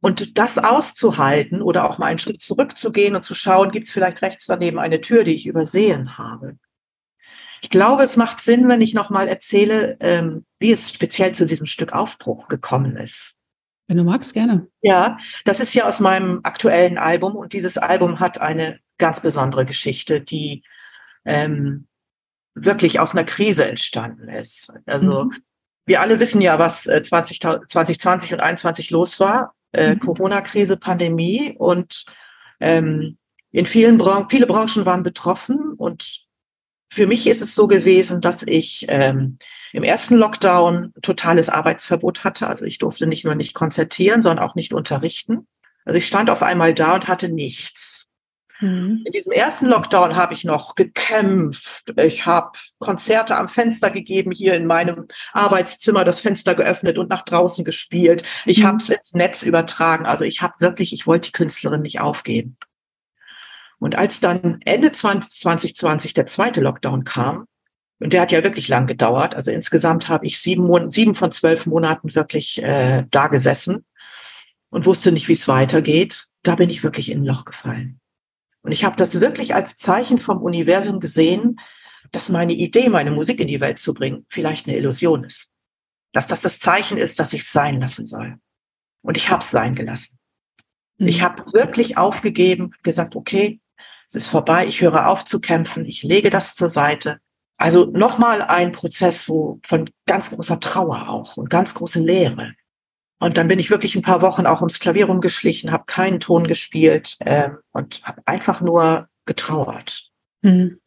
[0.00, 4.20] Und das auszuhalten oder auch mal einen Schritt zurückzugehen und zu schauen, gibt es vielleicht
[4.22, 6.58] rechts daneben eine Tür, die ich übersehen habe.
[7.62, 11.64] Ich glaube, es macht Sinn, wenn ich nochmal erzähle, ähm, wie es speziell zu diesem
[11.64, 13.38] Stück Aufbruch gekommen ist.
[13.86, 14.68] Wenn du magst, gerne.
[14.82, 19.64] Ja, das ist ja aus meinem aktuellen Album und dieses Album hat eine ganz besondere
[19.64, 20.62] Geschichte, die
[21.24, 21.86] ähm,
[22.54, 24.72] wirklich aus einer Krise entstanden ist.
[24.86, 25.34] Also mhm.
[25.86, 29.54] wir alle wissen ja, was 20, 2020 und 2021 los war.
[29.72, 30.00] Äh, mhm.
[30.00, 32.04] Corona-Krise, Pandemie und
[32.60, 33.18] ähm,
[33.50, 36.24] in vielen Branchen, viele Branchen waren betroffen und
[36.94, 39.38] für mich ist es so gewesen, dass ich ähm,
[39.72, 42.46] im ersten Lockdown totales Arbeitsverbot hatte.
[42.46, 45.48] Also ich durfte nicht nur nicht konzertieren, sondern auch nicht unterrichten.
[45.84, 48.06] Also ich stand auf einmal da und hatte nichts.
[48.60, 49.02] Mhm.
[49.04, 51.92] In diesem ersten Lockdown habe ich noch gekämpft.
[51.98, 57.24] Ich habe Konzerte am Fenster gegeben, hier in meinem Arbeitszimmer das Fenster geöffnet und nach
[57.24, 58.22] draußen gespielt.
[58.46, 58.66] Ich mhm.
[58.66, 60.06] habe es ins Netz übertragen.
[60.06, 62.56] Also ich habe wirklich, ich wollte die Künstlerin nicht aufgeben.
[63.78, 67.46] Und als dann Ende 2020 der zweite Lockdown kam,
[68.00, 69.34] und der hat ja wirklich lang gedauert.
[69.34, 73.84] Also insgesamt habe ich sieben, Mon sieben von zwölf Monaten wirklich äh, da gesessen
[74.68, 76.26] und wusste nicht, wie es weitergeht.
[76.42, 78.00] Da bin ich wirklich in ein Loch gefallen.
[78.64, 81.60] Und ich habe das wirklich als Zeichen vom Universum gesehen,
[82.10, 85.52] dass meine Idee, meine Musik in die Welt zu bringen, vielleicht eine Illusion ist.
[86.12, 88.38] Dass das das Zeichen ist, dass ich es sein lassen soll.
[89.02, 90.18] Und ich habe es sein gelassen.
[90.98, 91.06] Mhm.
[91.06, 93.60] Ich habe wirklich aufgegeben, gesagt, okay,
[94.08, 97.20] es ist vorbei, ich höre auf zu kämpfen, ich lege das zur Seite
[97.56, 102.54] also nochmal ein Prozess wo, von ganz großer Trauer auch und ganz große Leere.
[103.20, 106.46] Und dann bin ich wirklich ein paar Wochen auch ums Klavier rumgeschlichen, habe keinen Ton
[106.46, 110.10] gespielt äh, und habe einfach nur getrauert.
[110.42, 110.80] Mhm.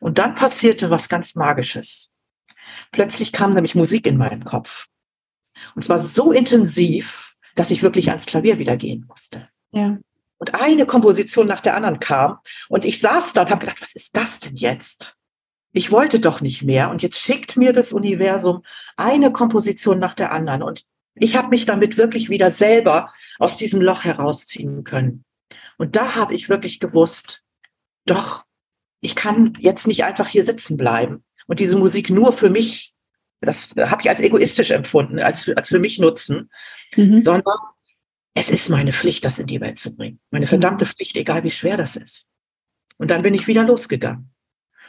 [0.00, 2.12] Und dann passierte was ganz Magisches.
[2.92, 4.86] Plötzlich kam nämlich Musik in meinen Kopf.
[5.74, 9.48] Und zwar so intensiv, dass ich wirklich ans Klavier wieder gehen musste.
[9.72, 9.98] Ja.
[10.38, 12.38] Und eine Komposition nach der anderen kam.
[12.68, 15.16] Und ich saß da und habe gedacht, was ist das denn jetzt?
[15.76, 18.62] ich wollte doch nicht mehr und jetzt schickt mir das Universum
[18.96, 20.84] eine Komposition nach der anderen und
[21.16, 25.24] ich habe mich damit wirklich wieder selber aus diesem Loch herausziehen können.
[25.78, 27.44] Und da habe ich wirklich gewusst,
[28.04, 28.44] doch,
[29.00, 32.94] ich kann jetzt nicht einfach hier sitzen bleiben und diese Musik nur für mich,
[33.40, 36.50] das habe ich als egoistisch empfunden, als für, als für mich nutzen,
[36.96, 37.20] mhm.
[37.20, 37.56] sondern
[38.34, 40.20] es ist meine Pflicht, das in die Welt zu bringen.
[40.30, 42.28] Meine verdammte Pflicht, egal wie schwer das ist.
[42.98, 44.30] Und dann bin ich wieder losgegangen.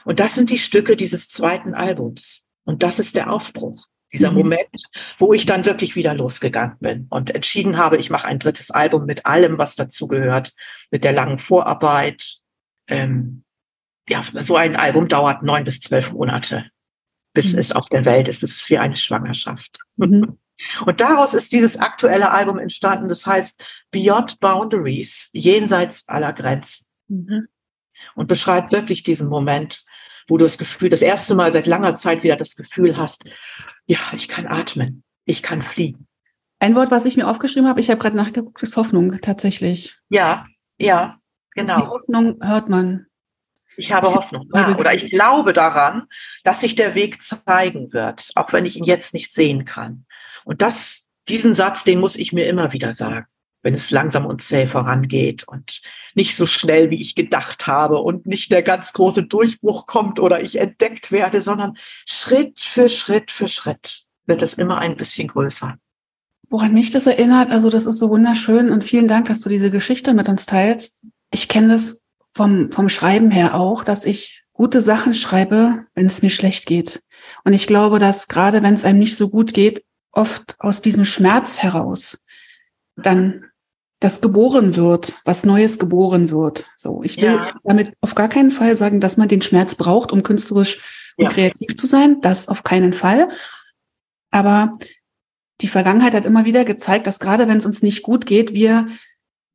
[0.06, 2.46] Und das sind die Stücke dieses zweiten Albums.
[2.64, 3.88] Und das ist der Aufbruch.
[4.14, 4.38] Dieser mhm.
[4.38, 4.84] Moment,
[5.18, 9.06] wo ich dann wirklich wieder losgegangen bin und entschieden habe, ich mache ein drittes Album
[9.06, 10.54] mit allem, was dazugehört,
[10.92, 12.38] mit der langen Vorarbeit.
[12.88, 13.44] Ähm,
[14.08, 16.70] ja, so ein Album dauert neun bis zwölf Monate,
[17.34, 17.60] bis mhm.
[17.60, 18.44] es auf der Welt ist.
[18.44, 19.80] Es ist wie eine Schwangerschaft.
[19.98, 20.38] Mhm.
[20.86, 23.10] Und daraus ist dieses aktuelle Album entstanden.
[23.10, 26.88] Das heißt Beyond Boundaries, jenseits aller Grenzen.
[27.08, 27.48] Mhm.
[28.16, 29.86] Und beschreibt wirklich diesen Moment,
[30.28, 33.24] wo du das Gefühl, das erste Mal seit langer Zeit wieder das Gefühl hast,
[33.88, 36.08] ja, ich kann atmen, ich kann fliegen.
[36.60, 39.96] Ein Wort, was ich mir aufgeschrieben habe, ich habe gerade nachgeguckt, ist Hoffnung tatsächlich.
[40.10, 40.46] Ja,
[40.80, 41.18] ja,
[41.52, 41.82] genau.
[41.82, 43.06] Die Hoffnung hört man.
[43.78, 44.50] Ich habe Hoffnung.
[44.54, 46.08] Ja, oder ich glaube daran,
[46.44, 50.06] dass sich der Weg zeigen wird, auch wenn ich ihn jetzt nicht sehen kann.
[50.46, 53.28] Und das, diesen Satz, den muss ich mir immer wieder sagen
[53.68, 55.82] wenn es langsam und zäh vorangeht und
[56.16, 60.42] nicht so schnell, wie ich gedacht habe und nicht der ganz große Durchbruch kommt oder
[60.42, 61.76] ich entdeckt werde, sondern
[62.06, 65.76] Schritt für Schritt für Schritt wird es immer ein bisschen größer.
[66.50, 69.70] Woran mich das erinnert, also das ist so wunderschön und vielen Dank, dass du diese
[69.70, 71.04] Geschichte mit uns teilst.
[71.30, 72.02] Ich kenne das
[72.34, 77.04] vom, vom Schreiben her auch, dass ich gute Sachen schreibe, wenn es mir schlecht geht.
[77.44, 81.04] Und ich glaube, dass gerade wenn es einem nicht so gut geht, oft aus diesem
[81.04, 82.18] Schmerz heraus
[82.98, 83.46] dann
[84.00, 86.66] das geboren wird, was Neues geboren wird.
[86.76, 87.54] So, ich will ja.
[87.64, 91.30] damit auf gar keinen Fall sagen, dass man den Schmerz braucht, um künstlerisch und ja.
[91.32, 92.22] kreativ zu sein.
[92.22, 93.30] Das auf keinen Fall.
[94.30, 94.78] Aber
[95.62, 98.88] die Vergangenheit hat immer wieder gezeigt, dass gerade wenn es uns nicht gut geht, wir,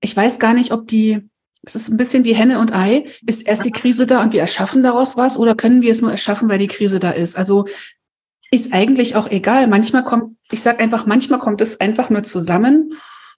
[0.00, 1.28] ich weiß gar nicht, ob die,
[1.62, 4.40] es ist ein bisschen wie Henne und Ei, ist erst die Krise da und wir
[4.40, 7.36] erschaffen daraus was oder können wir es nur erschaffen, weil die Krise da ist?
[7.36, 7.66] Also
[8.50, 9.68] ist eigentlich auch egal.
[9.68, 12.94] Manchmal kommt, ich sage einfach, manchmal kommt es einfach nur zusammen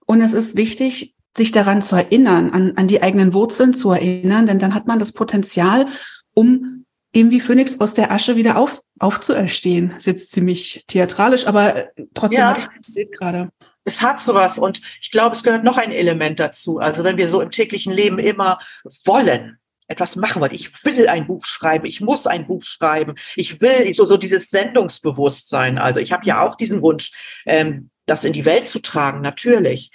[0.07, 4.47] und es ist wichtig, sich daran zu erinnern, an, an die eigenen Wurzeln zu erinnern,
[4.47, 5.87] denn dann hat man das Potenzial,
[6.33, 9.90] um eben wie Phönix aus der Asche wieder auf, aufzuerstehen.
[9.90, 12.51] Das ist jetzt ziemlich theatralisch, aber trotzdem ja.
[12.51, 13.51] hatte ich das gerade.
[13.85, 16.79] Es hat sowas und ich glaube, es gehört noch ein Element dazu.
[16.79, 18.59] Also wenn wir so im täglichen Leben immer
[19.05, 23.61] wollen, etwas machen wollen, ich will ein Buch schreiben, ich muss ein Buch schreiben, ich
[23.61, 25.79] will so, so dieses Sendungsbewusstsein.
[25.79, 27.12] Also ich habe ja auch diesen Wunsch,
[27.45, 29.90] ähm, das in die Welt zu tragen, natürlich.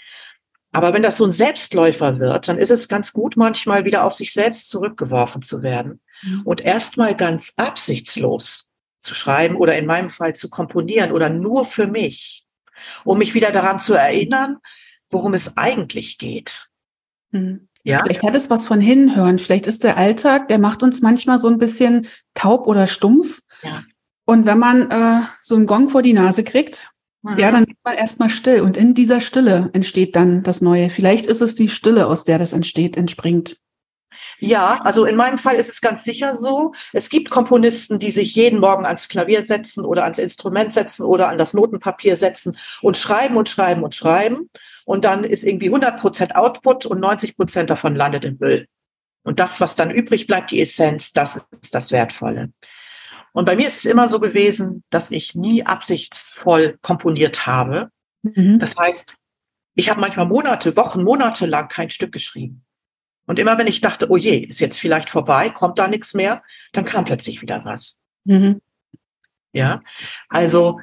[0.72, 4.14] Aber wenn das so ein Selbstläufer wird, dann ist es ganz gut, manchmal wieder auf
[4.14, 6.42] sich selbst zurückgeworfen zu werden mhm.
[6.44, 8.70] und erstmal ganz absichtslos
[9.00, 12.46] zu schreiben oder in meinem Fall zu komponieren oder nur für mich,
[13.04, 14.58] um mich wieder daran zu erinnern,
[15.10, 16.68] worum es eigentlich geht.
[17.32, 17.68] Mhm.
[17.84, 18.02] Ja?
[18.04, 19.40] Vielleicht hat es was von hinhören.
[19.40, 23.42] Vielleicht ist der Alltag, der macht uns manchmal so ein bisschen taub oder stumpf.
[23.64, 23.84] Ja.
[24.26, 26.92] Und wenn man äh, so einen Gong vor die Nase kriegt,
[27.24, 27.54] ja, mhm.
[27.54, 30.90] dann wird man erstmal still und in dieser Stille entsteht dann das Neue.
[30.90, 33.58] Vielleicht ist es die Stille, aus der das entsteht, entspringt.
[34.40, 36.74] Ja, also in meinem Fall ist es ganz sicher so.
[36.94, 41.30] Es gibt Komponisten, die sich jeden Morgen ans Klavier setzen oder ans Instrument setzen oder
[41.30, 44.50] an das Notenpapier setzen und schreiben und schreiben und schreiben.
[44.86, 48.68] Und dann ist irgendwie 100 Prozent Output und 90 Prozent davon landet im Müll.
[49.24, 52.52] Und das, was dann übrig bleibt, die Essenz, das ist das Wertvolle.
[53.34, 57.92] Und bei mir ist es immer so gewesen, dass ich nie absichtsvoll komponiert habe.
[58.24, 58.60] Mhm.
[58.60, 59.18] Das heißt,
[59.76, 62.66] ich habe manchmal Monate, Wochen, Monate lang kein Stück geschrieben.
[63.26, 66.42] Und immer wenn ich dachte, oh je, ist jetzt vielleicht vorbei, kommt da nichts mehr,
[66.74, 68.00] dann kam plötzlich wieder was.
[68.26, 68.62] Mhm.
[69.54, 69.82] Ja,
[70.30, 70.80] also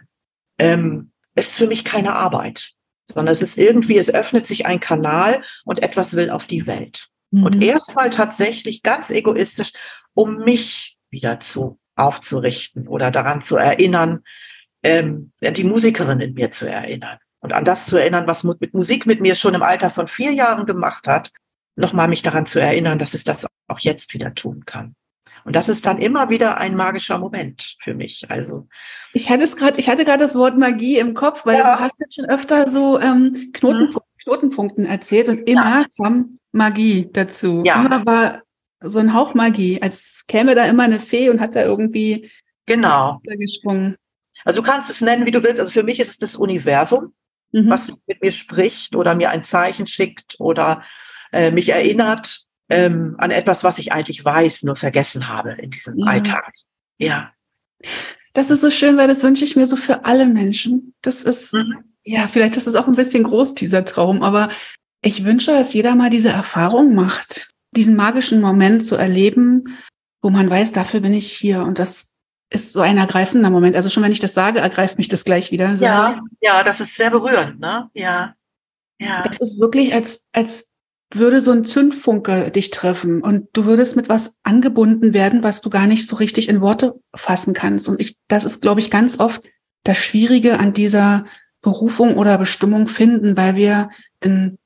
[0.58, 2.72] ähm, es ist für mich keine Arbeit,
[3.12, 7.08] sondern es ist irgendwie, es öffnet sich ein Kanal und etwas will auf die Welt.
[7.32, 7.44] Mhm.
[7.44, 9.72] Und erstmal tatsächlich ganz egoistisch,
[10.14, 14.22] um mich wieder zu aufzurichten oder daran zu erinnern,
[14.82, 19.06] ähm, die Musikerin in mir zu erinnern und an das zu erinnern, was mit Musik
[19.06, 21.32] mit mir schon im Alter von vier Jahren gemacht hat,
[21.74, 24.94] nochmal mich daran zu erinnern, dass es das auch jetzt wieder tun kann.
[25.44, 28.28] Und das ist dann immer wieder ein magischer Moment für mich.
[28.28, 28.66] Also
[29.12, 31.76] ich hatte es gerade, ich hatte gerade das Wort Magie im Kopf, weil ja.
[31.76, 34.22] du hast jetzt schon öfter so ähm, Knotenpunkt, mhm.
[34.24, 35.86] Knotenpunkten erzählt und immer ja.
[35.96, 37.62] kam Magie dazu.
[37.64, 37.76] Ja.
[37.76, 38.42] Immer war
[38.80, 42.30] so ein Hauch Magie, als käme da immer eine Fee und hat da irgendwie
[42.66, 43.96] genau geschwungen.
[44.44, 45.60] Also du kannst es nennen, wie du willst.
[45.60, 47.14] Also für mich ist es das Universum,
[47.52, 47.70] mhm.
[47.70, 50.82] was mit mir spricht oder mir ein Zeichen schickt oder
[51.32, 55.98] äh, mich erinnert ähm, an etwas, was ich eigentlich weiß, nur vergessen habe in diesem
[55.98, 56.06] ja.
[56.06, 56.52] Alltag.
[56.98, 57.32] Ja.
[58.32, 60.94] Das ist so schön, weil das wünsche ich mir so für alle Menschen.
[61.02, 61.84] Das ist, mhm.
[62.04, 64.48] ja, vielleicht ist es auch ein bisschen groß, dieser Traum, aber
[65.02, 69.76] ich wünsche, dass jeder mal diese Erfahrung macht, diesen magischen Moment zu erleben,
[70.22, 71.62] wo man weiß, dafür bin ich hier.
[71.62, 72.14] Und das
[72.50, 73.76] ist so ein ergreifender Moment.
[73.76, 75.76] Also schon wenn ich das sage, ergreift mich das gleich wieder.
[75.76, 77.90] So, ja, ja, das ist sehr berührend, ne?
[77.94, 78.34] Ja.
[78.98, 79.22] Ja.
[79.24, 80.72] Das ist wirklich, als, als
[81.12, 85.70] würde so ein Zündfunke dich treffen und du würdest mit was angebunden werden, was du
[85.70, 87.88] gar nicht so richtig in Worte fassen kannst.
[87.88, 89.42] Und ich, das ist, glaube ich, ganz oft
[89.84, 91.26] das Schwierige an dieser
[91.62, 94.58] Berufung oder Bestimmung finden, weil wir in,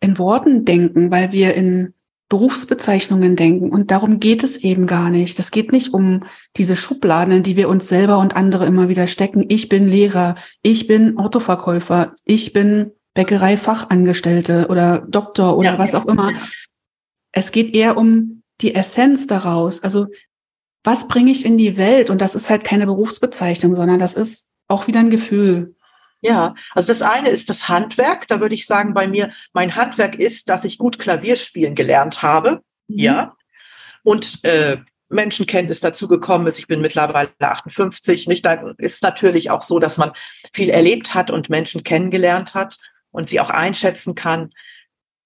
[0.00, 1.94] in Worten denken, weil wir in
[2.34, 3.70] Berufsbezeichnungen denken.
[3.70, 5.38] Und darum geht es eben gar nicht.
[5.38, 6.24] Das geht nicht um
[6.56, 9.44] diese Schubladen, in die wir uns selber und andere immer wieder stecken.
[9.48, 16.06] Ich bin Lehrer, ich bin Autoverkäufer, ich bin Bäckereifachangestellte oder Doktor oder ja, was auch
[16.06, 16.32] immer.
[17.30, 19.84] Es geht eher um die Essenz daraus.
[19.84, 20.08] Also
[20.82, 22.10] was bringe ich in die Welt?
[22.10, 25.73] Und das ist halt keine Berufsbezeichnung, sondern das ist auch wieder ein Gefühl.
[26.24, 28.26] Ja, also das eine ist das Handwerk.
[28.28, 32.22] Da würde ich sagen, bei mir, mein Handwerk ist, dass ich gut Klavier spielen gelernt
[32.22, 32.62] habe.
[32.88, 32.98] Mhm.
[32.98, 33.36] Ja.
[34.04, 34.78] Und äh,
[35.10, 36.58] Menschenkenntnis dazu gekommen ist.
[36.58, 38.26] Ich bin mittlerweile 58.
[38.26, 40.12] Nicht, da ist natürlich auch so, dass man
[40.52, 42.78] viel erlebt hat und Menschen kennengelernt hat
[43.10, 44.50] und sie auch einschätzen kann.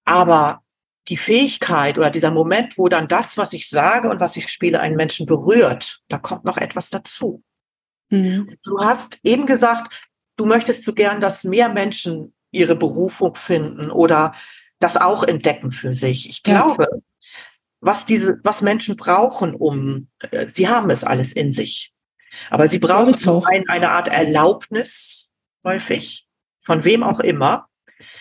[0.04, 0.62] Aber
[1.06, 4.80] die Fähigkeit oder dieser Moment, wo dann das, was ich sage und was ich spiele,
[4.80, 7.44] einen Menschen berührt, da kommt noch etwas dazu.
[8.10, 8.56] Mhm.
[8.62, 10.07] Du hast eben gesagt,
[10.38, 14.34] du möchtest so gern, dass mehr Menschen ihre Berufung finden oder
[14.78, 16.28] das auch entdecken für sich.
[16.30, 16.98] Ich glaube, ja.
[17.80, 21.92] was diese, was Menschen brauchen, um, äh, sie haben es alles in sich.
[22.48, 25.32] Aber sie brauchen zum einen eine Art Erlaubnis,
[25.64, 26.26] häufig,
[26.62, 27.66] von wem auch immer,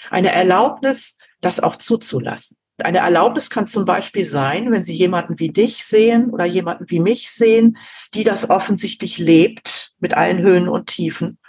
[0.10, 2.58] eine Erlaubnis, das auch zuzulassen.
[2.80, 7.00] Eine Erlaubnis kann zum Beispiel sein, wenn Sie jemanden wie dich sehen oder jemanden wie
[7.00, 7.78] mich sehen,
[8.14, 11.40] die das offensichtlich lebt mit allen Höhen und Tiefen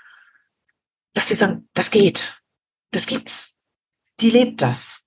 [1.19, 2.41] dass sie sagen, das geht,
[2.93, 3.59] das gibt's,
[4.21, 5.03] die lebt das.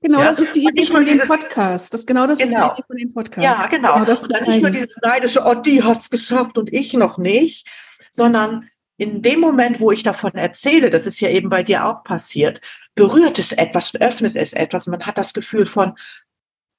[0.00, 0.28] Genau, ja?
[0.28, 1.92] das ist die Idee von dem Podcast.
[1.92, 2.68] Das genau das genau.
[2.68, 3.44] ist die Idee von dem Podcast.
[3.44, 3.94] Ja, genau.
[3.94, 7.18] genau das und dann nicht nur dieses neidische, oh, die hat's geschafft und ich noch
[7.18, 7.66] nicht,
[8.12, 12.04] sondern in dem Moment, wo ich davon erzähle, das ist ja eben bei dir auch
[12.04, 12.60] passiert,
[12.94, 14.86] berührt es etwas, öffnet es etwas.
[14.86, 15.94] Man hat das Gefühl von,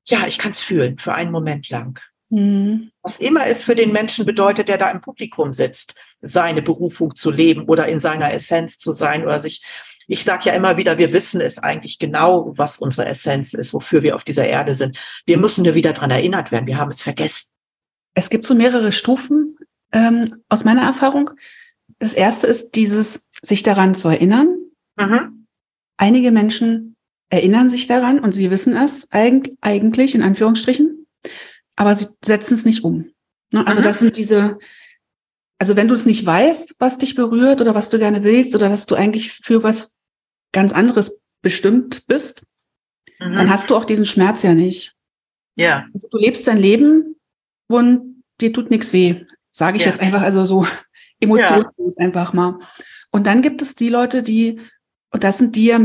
[0.06, 2.00] ja, ich kann es fühlen für einen Moment lang.
[2.30, 2.92] Mhm.
[3.02, 7.32] Was immer es für den Menschen bedeutet, der da im Publikum sitzt, seine Berufung zu
[7.32, 9.63] leben oder in seiner Essenz zu sein oder sich,
[10.08, 14.04] ich sage ja immer wieder, wir wissen es eigentlich genau, was unsere Essenz ist, wofür
[14.04, 14.98] wir auf dieser Erde sind.
[15.26, 17.52] Wir müssen nur wieder dran erinnert werden, wir haben es vergessen.
[18.13, 19.58] Es gibt so mehrere Stufen
[19.92, 21.30] ähm, aus meiner Erfahrung.
[22.00, 24.58] Das erste ist dieses, sich daran zu erinnern.
[24.98, 25.48] Mhm.
[25.98, 26.96] Einige Menschen
[27.30, 30.97] erinnern sich daran und sie wissen es eigentlich, in Anführungsstrichen,
[31.78, 33.12] aber sie setzen es nicht um.
[33.54, 33.66] Ne?
[33.66, 33.86] Also mhm.
[33.86, 34.60] das sind diese,
[35.58, 38.68] also wenn du es nicht weißt, was dich berührt oder was du gerne willst oder
[38.68, 39.96] dass du eigentlich für was
[40.52, 42.46] ganz anderes bestimmt bist,
[43.20, 43.36] mhm.
[43.36, 44.96] dann hast du auch diesen Schmerz ja nicht.
[45.56, 45.86] Ja.
[45.94, 47.16] Also du lebst dein Leben
[47.68, 49.26] und dir tut nichts weh.
[49.52, 49.90] Sage ich ja.
[49.90, 50.68] jetzt einfach also so
[51.20, 52.06] emotionslos ja.
[52.06, 52.60] einfach mal.
[53.12, 54.60] Und dann gibt es die Leute, die,
[55.12, 55.76] und das sind die,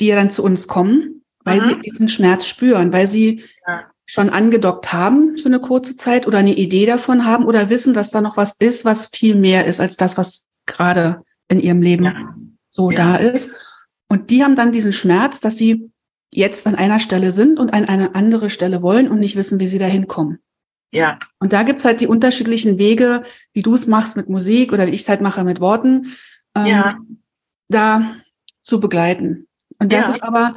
[0.00, 1.64] die ja dann zu uns kommen, weil mhm.
[1.64, 3.90] sie diesen Schmerz spüren, weil sie ja.
[4.06, 8.10] Schon angedockt haben für eine kurze Zeit oder eine Idee davon haben oder wissen, dass
[8.10, 12.04] da noch was ist, was viel mehr ist als das, was gerade in ihrem Leben
[12.04, 12.34] ja.
[12.70, 13.54] so da ist.
[14.08, 15.90] Und die haben dann diesen Schmerz, dass sie
[16.30, 19.68] jetzt an einer Stelle sind und an eine andere Stelle wollen und nicht wissen, wie
[19.68, 20.38] sie da hinkommen.
[20.90, 21.18] Ja.
[21.38, 24.92] Und da gibt's halt die unterschiedlichen Wege, wie du es machst mit Musik oder wie
[24.92, 26.14] ich es halt mache mit Worten,
[26.54, 26.98] ähm, ja.
[27.68, 28.16] da
[28.62, 29.48] zu begleiten.
[29.78, 30.14] Und das ja.
[30.14, 30.56] ist aber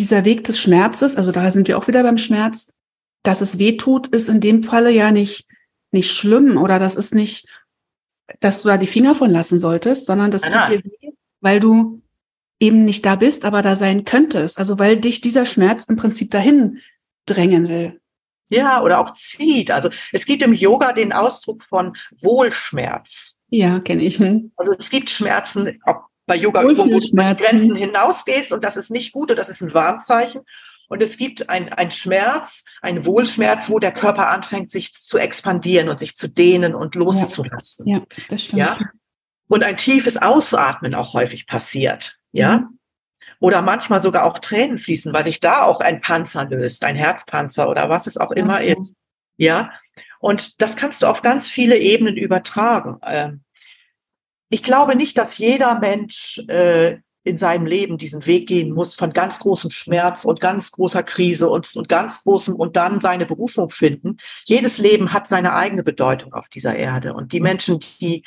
[0.00, 2.76] dieser Weg des Schmerzes, also da sind wir auch wieder beim Schmerz,
[3.22, 5.46] dass es weh tut, ist in dem Falle ja nicht,
[5.92, 7.46] nicht schlimm oder das ist nicht,
[8.40, 11.10] dass du da die Finger von lassen solltest, sondern das tut dir weh,
[11.40, 12.02] weil du
[12.60, 14.58] eben nicht da bist, aber da sein könntest.
[14.58, 16.78] Also weil dich dieser Schmerz im Prinzip dahin
[17.26, 18.00] drängen will.
[18.48, 19.70] Ja, oder auch zieht.
[19.70, 23.42] Also es gibt im Yoga den Ausdruck von Wohlschmerz.
[23.48, 24.18] Ja, kenne ich.
[24.18, 24.50] Hm.
[24.56, 28.90] Also es gibt Schmerzen, auch bei Yoga, wo du über Grenzen hinausgehst und das ist
[28.90, 30.42] nicht gut und das ist ein Warnzeichen.
[30.88, 35.88] Und es gibt ein, ein Schmerz, ein Wohlschmerz, wo der Körper anfängt, sich zu expandieren
[35.88, 37.86] und sich zu dehnen und loszulassen.
[37.86, 38.60] Ja, ja das stimmt.
[38.60, 38.78] Ja?
[39.48, 42.18] Und ein tiefes Ausatmen auch häufig passiert.
[42.32, 42.58] Ja.
[42.58, 42.78] Mhm
[43.42, 47.70] oder manchmal sogar auch Tränen fließen, weil sich da auch ein Panzer löst, ein Herzpanzer
[47.70, 48.76] oder was es auch immer okay.
[48.78, 48.94] ist.
[49.38, 49.72] Ja.
[50.18, 52.98] Und das kannst du auf ganz viele Ebenen übertragen.
[53.02, 53.40] Ähm,
[54.50, 59.12] ich glaube nicht, dass jeder Mensch äh, in seinem Leben diesen Weg gehen muss von
[59.12, 63.70] ganz großem Schmerz und ganz großer Krise und, und ganz großem und dann seine Berufung
[63.70, 64.16] finden.
[64.44, 67.14] Jedes Leben hat seine eigene Bedeutung auf dieser Erde.
[67.14, 68.24] Und die Menschen, die,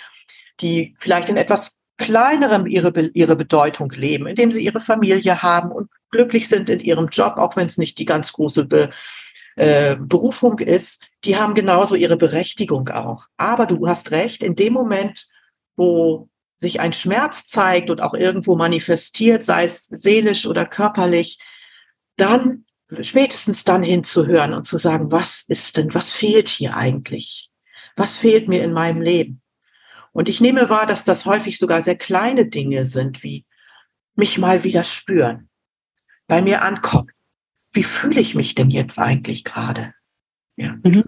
[0.62, 5.90] die vielleicht in etwas kleinerem ihre, ihre Bedeutung leben, indem sie ihre Familie haben und
[6.12, 8.90] glücklich sind in ihrem Job, auch wenn es nicht die ganz große Be,
[9.56, 13.28] äh, Berufung ist, die haben genauso ihre Berechtigung auch.
[13.38, 15.28] Aber du hast recht, in dem Moment,
[15.76, 21.40] wo sich ein Schmerz zeigt und auch irgendwo manifestiert, sei es seelisch oder körperlich,
[22.16, 22.66] dann
[23.02, 27.52] spätestens dann hinzuhören und zu sagen, was ist denn, was fehlt hier eigentlich?
[27.96, 29.42] Was fehlt mir in meinem Leben?
[30.12, 33.46] Und ich nehme wahr, dass das häufig sogar sehr kleine Dinge sind, wie
[34.16, 35.50] mich mal wieder spüren,
[36.28, 37.12] bei mir ankommen.
[37.72, 39.94] Wie fühle ich mich denn jetzt eigentlich gerade?
[40.56, 40.78] Ja.
[40.84, 41.04] Mhm.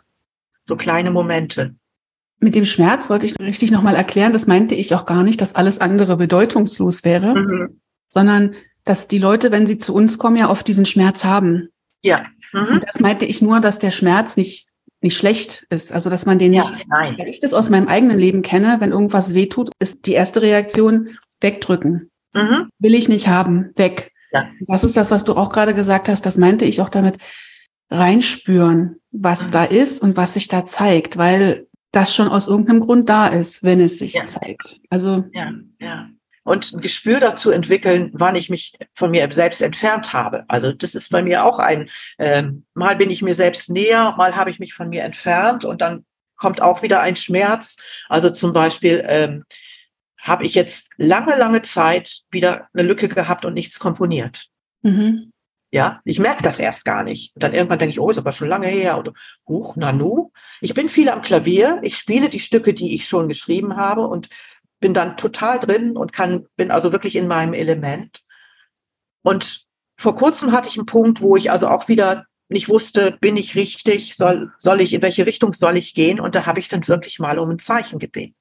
[0.67, 1.75] So kleine Momente.
[2.45, 5.55] Mit dem Schmerz wollte ich richtig nochmal erklären, das meinte ich auch gar nicht, dass
[5.55, 7.81] alles andere bedeutungslos wäre, mhm.
[8.11, 8.53] sondern
[8.83, 11.69] dass die Leute, wenn sie zu uns kommen, ja oft diesen Schmerz haben.
[12.03, 12.23] Ja.
[12.53, 12.67] Mhm.
[12.67, 14.67] Und das meinte ich nur, dass der Schmerz nicht
[15.01, 15.91] nicht schlecht ist.
[15.91, 17.15] Also dass man den ja, nicht, nein.
[17.17, 21.17] wenn ich das aus meinem eigenen Leben kenne, wenn irgendwas wehtut, ist die erste Reaktion
[21.41, 22.11] wegdrücken.
[22.33, 22.69] Mhm.
[22.77, 24.11] Will ich nicht haben, weg.
[24.31, 24.47] Ja.
[24.67, 26.27] Das ist das, was du auch gerade gesagt hast.
[26.27, 27.17] Das meinte ich auch damit
[27.89, 29.51] reinspüren, was mhm.
[29.51, 33.63] da ist und was sich da zeigt, weil das schon aus irgendeinem Grund da ist,
[33.63, 34.25] wenn es sich ja.
[34.25, 34.79] zeigt.
[34.89, 36.09] Also ja, ja
[36.45, 40.45] und ein Gespür dazu entwickeln, wann ich mich von mir selbst entfernt habe.
[40.47, 41.89] Also das ist bei mir auch ein,
[42.19, 45.81] ähm, mal bin ich mir selbst näher, mal habe ich mich von mir entfernt und
[45.81, 47.77] dann kommt auch wieder ein Schmerz.
[48.09, 49.43] Also zum Beispiel ähm,
[50.21, 54.47] habe ich jetzt lange, lange Zeit wieder eine Lücke gehabt und nichts komponiert.
[54.83, 55.31] Mhm.
[55.75, 57.35] Ja, ich merke das erst gar nicht.
[57.35, 58.97] Und dann irgendwann denke ich, oh, ist aber schon lange her.
[58.97, 59.11] Oder,
[59.45, 60.31] huch, nanu.
[60.61, 61.81] Ich bin viel am Klavier.
[61.83, 64.29] Ich spiele die Stücke, die ich schon geschrieben habe und
[64.79, 68.23] bin dann total drin und kann, bin also wirklich in meinem Element.
[69.21, 69.65] Und
[69.97, 73.55] vor kurzem hatte ich einen Punkt, wo ich also auch wieder nicht wusste, bin ich
[73.55, 76.21] richtig, soll, soll ich, in welche Richtung soll ich gehen?
[76.21, 78.35] Und da habe ich dann wirklich mal um ein Zeichen gebeten.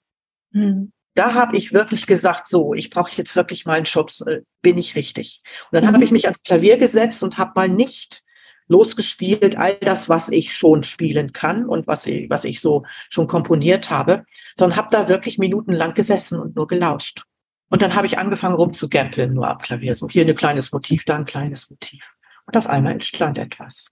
[0.52, 0.92] Mhm.
[1.14, 4.78] Da habe ich wirklich gesagt, so, ich brauche jetzt wirklich mal einen Schubs, äh, bin
[4.78, 5.42] ich richtig.
[5.70, 5.94] Und dann mhm.
[5.94, 8.22] habe ich mich ans Klavier gesetzt und habe mal nicht
[8.66, 13.26] losgespielt, all das, was ich schon spielen kann und was ich, was ich so schon
[13.26, 14.24] komponiert habe,
[14.56, 17.24] sondern habe da wirklich minutenlang gesessen und nur gelauscht.
[17.68, 19.94] Und dann habe ich angefangen rumzugämpeln, nur am Klavier.
[19.96, 22.04] So hier ein kleines Motiv, da ein kleines Motiv.
[22.46, 23.90] Und auf einmal entstand etwas.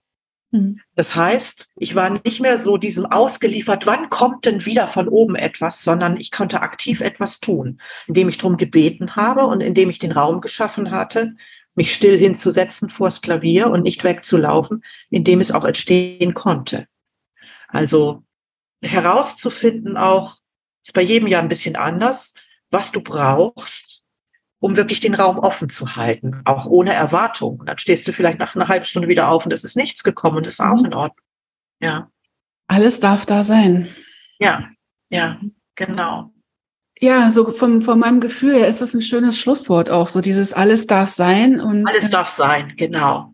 [0.53, 0.79] Mhm.
[0.95, 5.35] Das heißt, ich war nicht mehr so diesem ausgeliefert, wann kommt denn wieder von oben
[5.35, 9.97] etwas, sondern ich konnte aktiv etwas tun, indem ich darum gebeten habe und indem ich
[9.97, 11.35] den Raum geschaffen hatte,
[11.73, 16.87] mich still hinzusetzen vors Klavier und nicht wegzulaufen, indem es auch entstehen konnte.
[17.67, 18.23] Also
[18.83, 20.37] herauszufinden auch,
[20.83, 22.35] ist bei jedem Jahr ein bisschen anders,
[22.69, 23.92] was du brauchst,
[24.63, 27.63] um wirklich den Raum offen zu halten, auch ohne Erwartung.
[27.65, 30.37] Dann stehst du vielleicht nach einer halben Stunde wieder auf und es ist nichts gekommen
[30.37, 30.85] und das ist auch mhm.
[30.85, 31.25] in Ordnung.
[31.81, 32.09] Ja.
[32.67, 33.89] Alles darf da sein.
[34.39, 34.69] Ja,
[35.09, 35.37] ja,
[35.75, 36.31] genau.
[37.01, 40.53] Ja, so vom, von meinem Gefühl her ist das ein schönes Schlusswort auch, so dieses
[40.53, 41.85] alles darf sein und.
[41.85, 43.33] Alles darf sein, genau.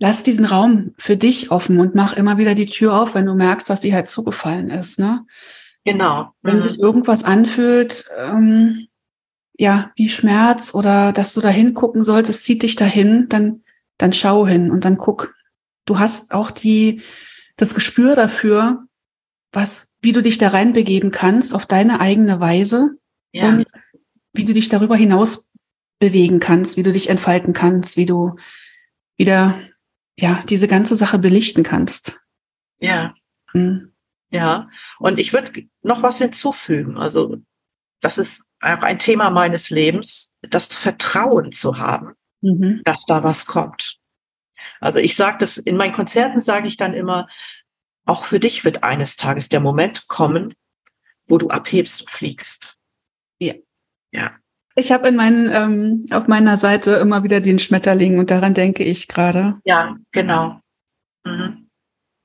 [0.00, 3.34] Lass diesen Raum für dich offen und mach immer wieder die Tür auf, wenn du
[3.34, 5.24] merkst, dass sie halt zugefallen ist, ne?
[5.84, 6.32] Genau.
[6.42, 6.62] Wenn mhm.
[6.62, 8.88] sich irgendwas anfühlt, ähm,
[9.58, 13.62] ja, wie Schmerz oder dass du da hingucken solltest, zieht dich dahin, dann,
[13.98, 15.34] dann schau hin und dann guck.
[15.86, 17.02] Du hast auch die,
[17.56, 18.86] das Gespür dafür,
[19.52, 22.98] was, wie du dich da reinbegeben kannst auf deine eigene Weise
[23.32, 23.48] ja.
[23.48, 23.66] und
[24.34, 25.48] wie du dich darüber hinaus
[25.98, 28.36] bewegen kannst, wie du dich entfalten kannst, wie du
[29.16, 29.58] wieder,
[30.18, 32.18] ja, diese ganze Sache belichten kannst.
[32.78, 33.14] Ja.
[33.54, 33.92] Mhm.
[34.30, 34.66] Ja.
[34.98, 36.98] Und ich würde noch was hinzufügen.
[36.98, 37.38] Also,
[38.00, 42.82] das ist auch ein Thema meines Lebens, das Vertrauen zu haben, mhm.
[42.84, 43.98] dass da was kommt.
[44.80, 47.28] Also ich sage das, in meinen Konzerten sage ich dann immer,
[48.04, 50.54] auch für dich wird eines Tages der Moment kommen,
[51.26, 52.76] wo du abhebst und fliegst.
[53.38, 53.54] Ja.
[54.12, 54.32] Ja.
[54.76, 58.84] Ich habe in meinen, ähm, auf meiner Seite immer wieder den Schmetterling und daran denke
[58.84, 59.54] ich gerade.
[59.64, 60.60] Ja, genau.
[61.24, 61.68] Mhm.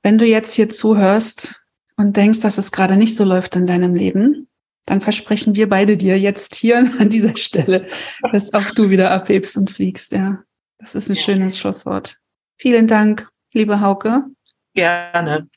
[0.04, 1.62] Wenn du jetzt hier zuhörst
[1.96, 4.41] und denkst, dass es gerade nicht so läuft in deinem Leben,
[4.86, 7.88] dann versprechen wir beide dir jetzt hier an dieser Stelle,
[8.32, 10.12] dass auch du wieder abhebst und fliegst.
[10.12, 10.44] Ja,
[10.78, 11.22] das ist ein ja.
[11.22, 12.18] schönes Schlusswort.
[12.58, 14.26] Vielen Dank, liebe Hauke.
[14.74, 15.48] Gerne.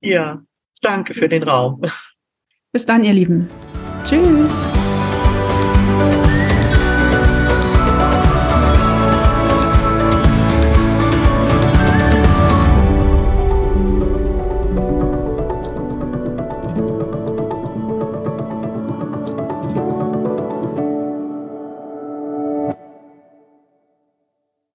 [0.00, 0.42] Ja,
[0.82, 1.82] danke für den Raum.
[2.72, 3.48] Bis dann, ihr Lieben.
[4.04, 4.68] Tschüss.